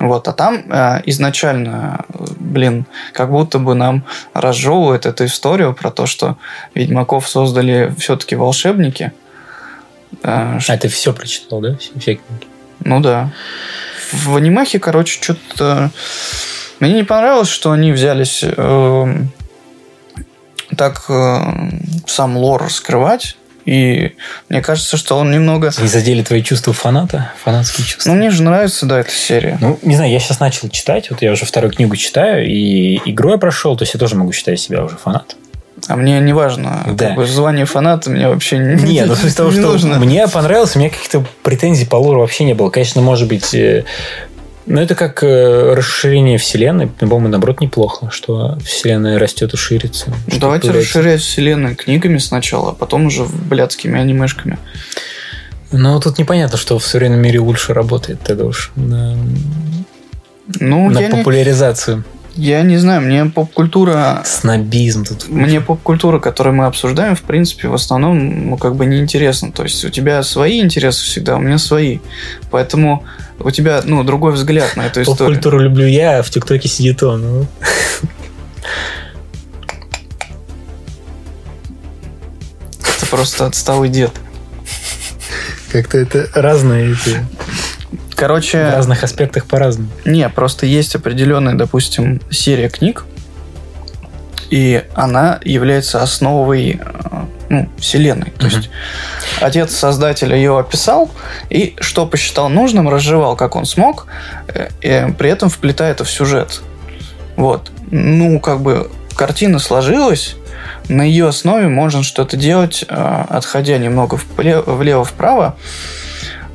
[0.00, 5.90] Вот, а там э, изначально, э, блин, как будто бы нам разжевывают эту историю про
[5.90, 6.38] то, что
[6.74, 9.12] Ведьмаков создали все-таки волшебники.
[10.22, 11.76] Э, А ты все прочитал, да?
[11.76, 12.46] Все, все книги?
[12.80, 13.30] ну да.
[14.12, 15.90] В анимахе, короче, что-то...
[16.80, 19.30] Мне не понравилось, что они взялись эм,
[20.76, 21.38] так э,
[22.06, 23.36] сам лор раскрывать.
[23.66, 24.14] И
[24.48, 25.70] мне кажется, что он немного...
[25.80, 27.32] Не задели твои чувства фаната?
[27.44, 28.10] Фанатские чувства?
[28.10, 29.58] Ну, мне же нравится, да, эта серия.
[29.60, 33.30] Ну, не знаю, я сейчас начал читать, вот я уже вторую книгу читаю, и игру
[33.32, 35.36] я прошел, то есть я тоже могу считать себя уже фанат.
[35.88, 37.06] А мне не важно, Да.
[37.08, 39.98] как бы звание фаната мне вообще не, Нет, ну в смысле того, что нужно.
[39.98, 42.68] мне понравилось, у меня каких-то претензий по лору вообще не было.
[42.70, 43.54] Конечно, может быть,
[44.70, 50.12] но это как э, расширение вселенной, по-моему, наоборот, неплохо, что вселенная растет и ширится.
[50.28, 54.58] Ну, Давайте появляется- расширять вселенную книгами сначала, а потом уже блядскими анимешками.
[55.72, 59.16] Но тут непонятно, что в современном мире лучше работает тогда уж на,
[60.60, 62.04] Ну, на я, не, популяризацию.
[62.36, 65.28] я не знаю, мне поп-культура Снобизм тут.
[65.28, 69.50] Мне поп-культура, которую мы обсуждаем, в принципе, в основном, ну, как бы неинтересна.
[69.52, 71.98] То есть у тебя свои интересы всегда, у меня свои.
[72.50, 73.04] Поэтому
[73.40, 75.16] у тебя, ну, другой взгляд на эту историю.
[75.18, 77.22] Поп-культуру люблю я, а в ТикТоке сидит он.
[77.22, 77.46] ну.
[82.96, 84.12] Это просто отсталый дед.
[85.72, 87.24] Как-то это разные эти,
[88.10, 89.88] в Короче, разных аспектах по-разному.
[90.04, 93.04] не, просто есть определенная, допустим, серия книг,
[94.50, 98.32] и она является основой э, ну, вселенной.
[98.36, 98.56] То Мгм.
[98.56, 98.70] есть
[99.40, 101.10] отец создателя ее описал,
[101.48, 104.06] и что посчитал нужным, разжевал, как он смог,
[104.48, 106.62] э, э, при этом вплетая это в сюжет.
[107.36, 107.70] Вот.
[107.90, 110.36] Ну, как бы картина сложилась,
[110.88, 115.56] на ее основе можно что-то делать, э, отходя немного влево-вправо,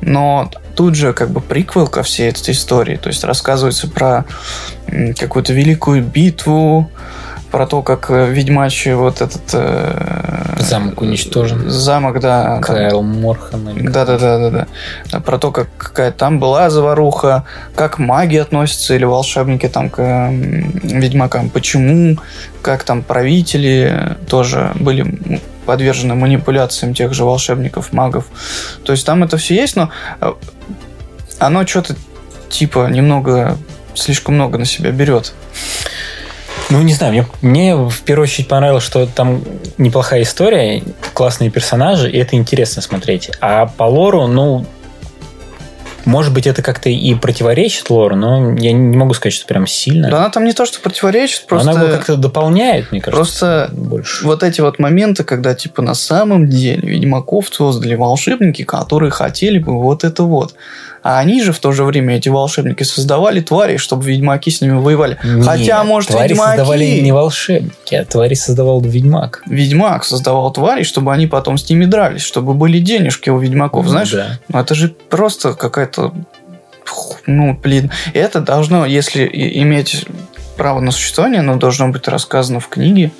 [0.00, 4.24] но тут же как бы приквел ко всей этой истории, то есть рассказывается про
[5.18, 6.90] какую-то великую битву,
[7.56, 9.40] про то, как э, ведьмачий вот этот...
[9.54, 11.70] э, Замок уничтожен.
[11.70, 12.42] Замок, да.
[12.56, 13.70] там- Кайл Морхан.
[13.70, 13.92] или как?
[13.92, 14.66] да, да, да, да,
[15.10, 15.20] да.
[15.20, 17.44] Про то, как какая там была заваруха,
[17.74, 22.18] как маги относятся или волшебники там к м, ведьмакам, почему,
[22.60, 28.26] как там правители тоже были подвержены манипуляциям тех же волшебников, магов.
[28.84, 29.88] То есть там это все есть, но
[30.20, 30.30] э,
[31.38, 31.96] оно что-то
[32.50, 33.56] типа немного
[33.94, 35.32] слишком много на себя берет.
[36.68, 39.42] Ну, не знаю, мне, мне в первую очередь понравилось, что там
[39.78, 40.82] неплохая история,
[41.14, 43.30] классные персонажи, и это интересно смотреть.
[43.40, 44.66] А по лору, ну,
[46.06, 50.08] может быть, это как-то и противоречит лору, но я не могу сказать, что прям сильно.
[50.08, 51.70] Да она там не то, что противоречит, Но просто...
[51.70, 53.16] Она его как-то дополняет, мне кажется.
[53.16, 54.24] Просто больше.
[54.24, 59.80] вот эти вот моменты, когда типа на самом деле Ведьмаков создали волшебники, которые хотели бы
[59.80, 60.54] вот это вот.
[61.08, 64.76] А они же в то же время, эти волшебники, создавали твари, чтобы ведьмаки с ними
[64.76, 65.16] воевали.
[65.44, 66.56] Хотя, Нет, может, твари ведьмаки...
[66.56, 69.44] создавали не волшебники, а твари создавал ведьмак.
[69.46, 73.86] Ведьмак создавал твари, чтобы они потом с ними дрались, чтобы были денежки у ведьмаков.
[73.86, 74.40] Знаешь, Да.
[74.48, 76.12] ну это же просто какая-то...
[77.26, 77.92] Ну, блин.
[78.12, 79.30] Это должно, если
[79.62, 80.06] иметь
[80.56, 83.12] право на существование, оно должно быть рассказано в книге,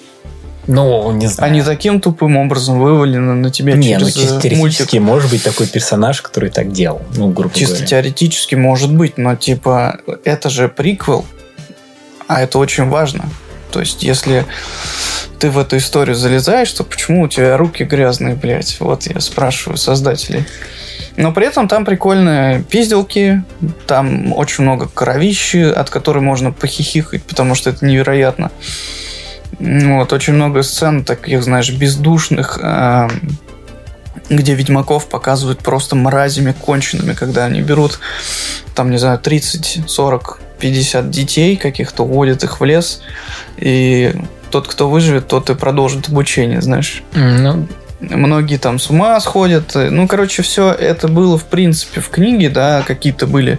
[0.66, 1.52] Ну, не а знаю.
[1.52, 5.44] не таким тупым образом вывалено на тебя Не, ну через чисто э, теоретически может быть
[5.44, 7.02] такой персонаж, который так делал.
[7.14, 7.86] Ну, грубо Чисто говоря.
[7.86, 11.24] теоретически может быть, но типа это же приквел,
[12.26, 13.26] а это очень важно.
[13.70, 14.46] То есть, если
[15.38, 18.76] ты в эту историю залезаешь, то почему у тебя руки грязные, блядь?
[18.80, 20.44] Вот я спрашиваю создателей.
[21.16, 23.42] Но при этом там прикольные пизделки,
[23.86, 28.50] там очень много кровищи, от которой можно похихикать, потому что это невероятно.
[29.58, 33.10] Вот, очень много сцен таких, знаешь, бездушных, эм,
[34.28, 37.98] где ведьмаков показывают просто мразями конченными, когда они берут,
[38.74, 43.00] там, не знаю, 30, 40, 50 детей каких-то, уводят их в лес,
[43.56, 44.14] и
[44.50, 47.02] тот, кто выживет, тот и продолжит обучение, знаешь.
[47.14, 47.66] Ну,
[47.98, 49.72] Многие там с ума сходят.
[49.74, 53.58] Ну, короче, все это было, в принципе, в книге, да, какие-то были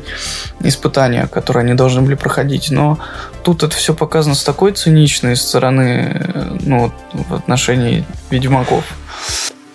[0.59, 2.69] испытания, которые они должны были проходить.
[2.69, 2.99] Но
[3.47, 8.83] тут это все показано с такой циничной стороны, э, ну, в отношении ведьмаков.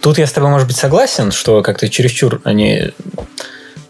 [0.03, 2.91] Тут я с тобой, может быть, согласен, что как-то чересчур они...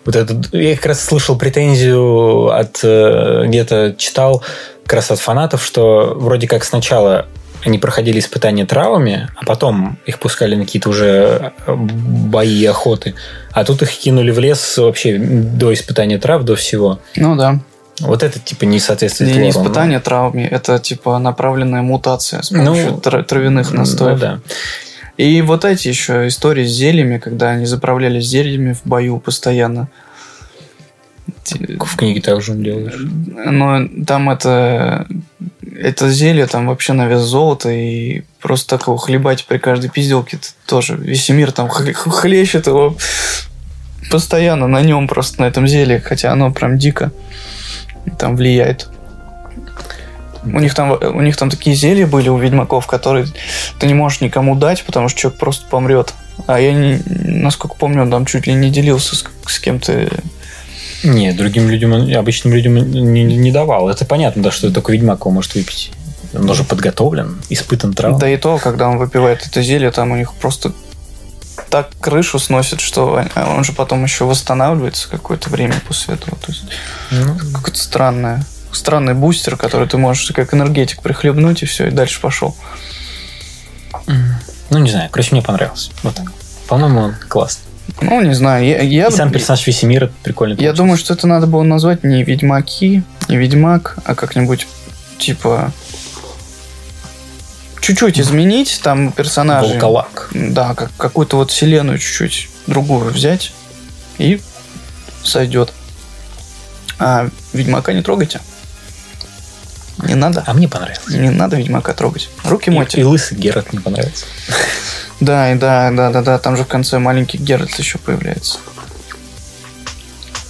[0.05, 2.79] Вот это, я как раз слышал претензию от...
[2.85, 4.45] э, Где-то читал
[4.85, 7.27] как раз от фанатов, что вроде как сначала
[7.65, 13.15] они проходили испытания травами, а потом их пускали на какие-то уже э, бои охоты.
[13.51, 17.01] А тут их кинули в лес вообще до испытания трав, до всего.
[17.17, 17.59] Ну да.
[18.03, 22.65] Вот это типа не соответствует Не, не испытание травме, это типа направленная муутация с Ну,
[22.65, 24.15] помощью тра- травяных ну, настоев.
[24.15, 24.41] Ну, да.
[25.17, 29.89] И вот эти еще истории с зельями, когда они заправлялись зельями в бою постоянно.
[31.47, 32.95] В книге также он делаешь.
[32.99, 35.07] Но там это,
[35.77, 40.37] это зелье там вообще на вес золота, и просто так его хлебать при каждой пизделке
[40.39, 40.97] это тоже.
[40.97, 42.97] Весь мир там хле- хлещет его
[44.11, 47.13] постоянно на нем просто, на этом зелье, хотя оно прям дико
[48.19, 48.89] там влияет.
[50.45, 53.27] У них там, у них там такие зелья были у ведьмаков, которые
[53.79, 56.15] ты не можешь никому дать, потому что человек просто помрет.
[56.47, 60.09] А я, не, насколько помню, он там чуть ли не делился с, с кем-то.
[61.05, 63.89] Не, другим людям, обычным людям не, не давал.
[63.89, 65.93] Это понятно, да, что только ведьмак его может выпить.
[66.35, 68.19] Он уже подготовлен, испытан травм.
[68.19, 70.73] Да и то, когда он выпивает это зелье, там у них просто
[71.73, 76.37] так крышу сносит, что он- же потом еще восстанавливается какое-то время после этого.
[76.37, 76.65] То есть
[77.11, 82.21] Ну, какое-то странное, странный бустер, который ты можешь как энергетик прихлебнуть, и все, и дальше
[82.21, 82.55] пошел.
[84.71, 85.09] ну, не знаю.
[85.11, 85.91] Короче, мне понравился.
[86.03, 86.27] Вот так.
[86.69, 87.65] По-моему, он классный.
[88.01, 90.53] Ну, не знаю, я, я, И сам персонаж Весемира прикольно.
[90.53, 90.77] я получился.
[90.77, 94.67] думаю, что это надо было назвать не Ведьмаки, не Ведьмак, а как-нибудь
[95.19, 95.73] типа
[97.83, 99.73] чуть-чуть изменить там персонажей.
[99.73, 100.31] Волколак.
[100.33, 103.53] Да, как какую-то вот вселенную чуть-чуть другую взять
[104.17, 104.41] и
[105.23, 105.73] сойдет.
[106.99, 108.41] А Ведьмака не трогайте.
[109.99, 110.43] Не надо.
[110.47, 111.09] А мне понравилось.
[111.09, 112.31] Не надо Ведьмака трогать.
[112.45, 113.01] Руки И, мойте.
[113.01, 114.25] и лысый Герат мне понравился.
[115.21, 116.39] Да, и да, да, да, да.
[116.41, 118.59] Там же в конце маленький Геральт еще появляется.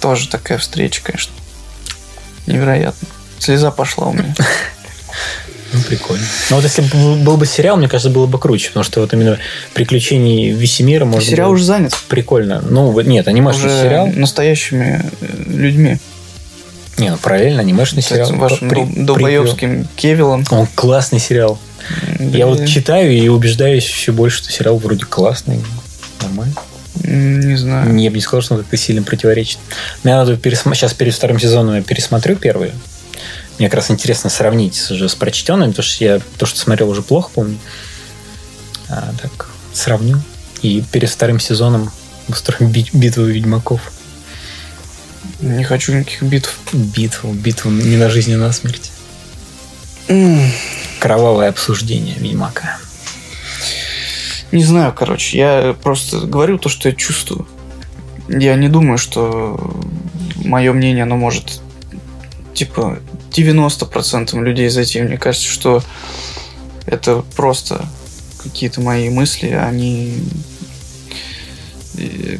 [0.01, 1.31] Тоже такая встреча, конечно.
[2.47, 3.07] Невероятно.
[3.37, 4.33] Слеза пошла у меня.
[5.73, 6.23] Ну, прикольно.
[6.49, 9.11] Но вот если бы был- бы сериал, мне кажется, было бы круче, потому что вот
[9.13, 9.39] именно
[9.73, 11.93] приключений Весемира можно Сериал было- уже занят.
[12.07, 12.61] прикольно.
[12.67, 14.07] Ну, нет, анимешный Уже сериал.
[14.07, 15.97] настоящими э, людьми.
[16.97, 18.31] Не, ну правильно, анимешный С сериал.
[18.33, 20.45] вашим При- дол- долбоебским Кевиллом.
[20.51, 21.57] Он классный сериал.
[22.19, 25.59] Я вот читаю и убеждаюсь еще больше, что сериал вроде классный.
[26.21, 26.53] Нормально.
[27.03, 27.91] Не знаю.
[27.91, 29.57] Не, я бы не сказал, что он как-то сильно противоречит.
[30.03, 32.71] Мне надо пересма- сейчас перед вторым сезоном я пересмотрю первый.
[33.59, 37.01] Мне как раз интересно сравнить уже с прочтенным, потому что я то, что смотрел, уже
[37.01, 37.57] плохо помню.
[38.89, 40.21] А так сравню.
[40.61, 41.91] И перед вторым сезоном
[42.27, 43.81] устроим би- битву ведьмаков.
[45.39, 46.57] Не хочу никаких битв.
[46.73, 48.91] Битву, битву не на жизнь, а на смерть.
[50.07, 50.51] М,
[50.99, 52.77] Кровавое обсуждение ведьмака.
[54.51, 55.37] Не знаю, короче.
[55.37, 57.47] Я просто говорю то, что я чувствую.
[58.29, 59.75] Я не думаю, что
[60.37, 61.61] мое мнение, оно может
[62.53, 62.99] типа
[63.37, 65.01] 90% людей зайти.
[65.01, 65.83] Мне кажется, что
[66.85, 67.85] это просто
[68.41, 70.23] какие-то мои мысли, они...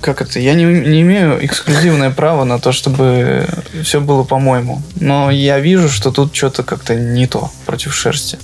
[0.01, 0.39] Как это?
[0.39, 3.47] Я не, не имею эксклюзивное право на то, чтобы
[3.83, 4.81] все было по-моему.
[4.95, 8.39] Но я вижу, что тут что-то как-то не то против шерсти.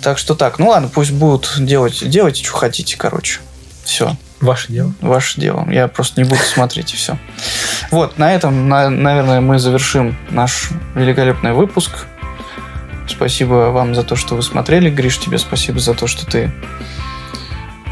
[0.00, 0.58] Так что так.
[0.58, 3.40] Ну ладно, пусть будут делать, делайте, что хотите, короче.
[3.84, 4.92] Все, Ваше дело.
[5.00, 5.66] ваше дело.
[5.70, 7.16] Я просто не буду смотреть и все.
[7.90, 12.06] Вот, на этом, на- наверное, мы завершим наш великолепный выпуск.
[13.08, 14.90] Спасибо вам за то, что вы смотрели.
[14.90, 16.50] Гриш, тебе спасибо за то, что ты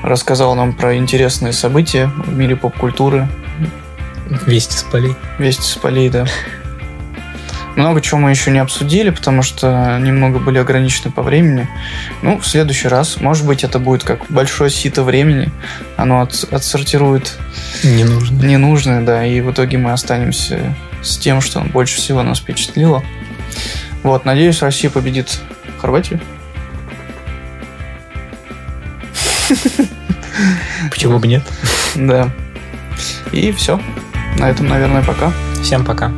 [0.03, 3.29] рассказал нам про интересные события в мире поп-культуры.
[4.47, 5.15] Вести с полей.
[5.39, 6.27] Вести с полей, да.
[7.77, 11.67] Много чего мы еще не обсудили, потому что немного были ограничены по времени.
[12.21, 15.51] Ну, в следующий раз, может быть, это будет как большое сито времени.
[15.97, 17.39] Оно от- отсортирует
[17.83, 18.45] Не нужно.
[18.45, 23.03] ненужное, да, и в итоге мы останемся с тем, что больше всего нас впечатлило.
[24.03, 25.41] Вот, надеюсь, Россия победит
[25.81, 26.21] Хорватию.
[30.91, 31.43] Почему бы нет?
[31.95, 32.31] Да.
[33.33, 33.81] И все.
[34.39, 35.33] На этом, наверное, пока.
[35.63, 36.13] Всем пока.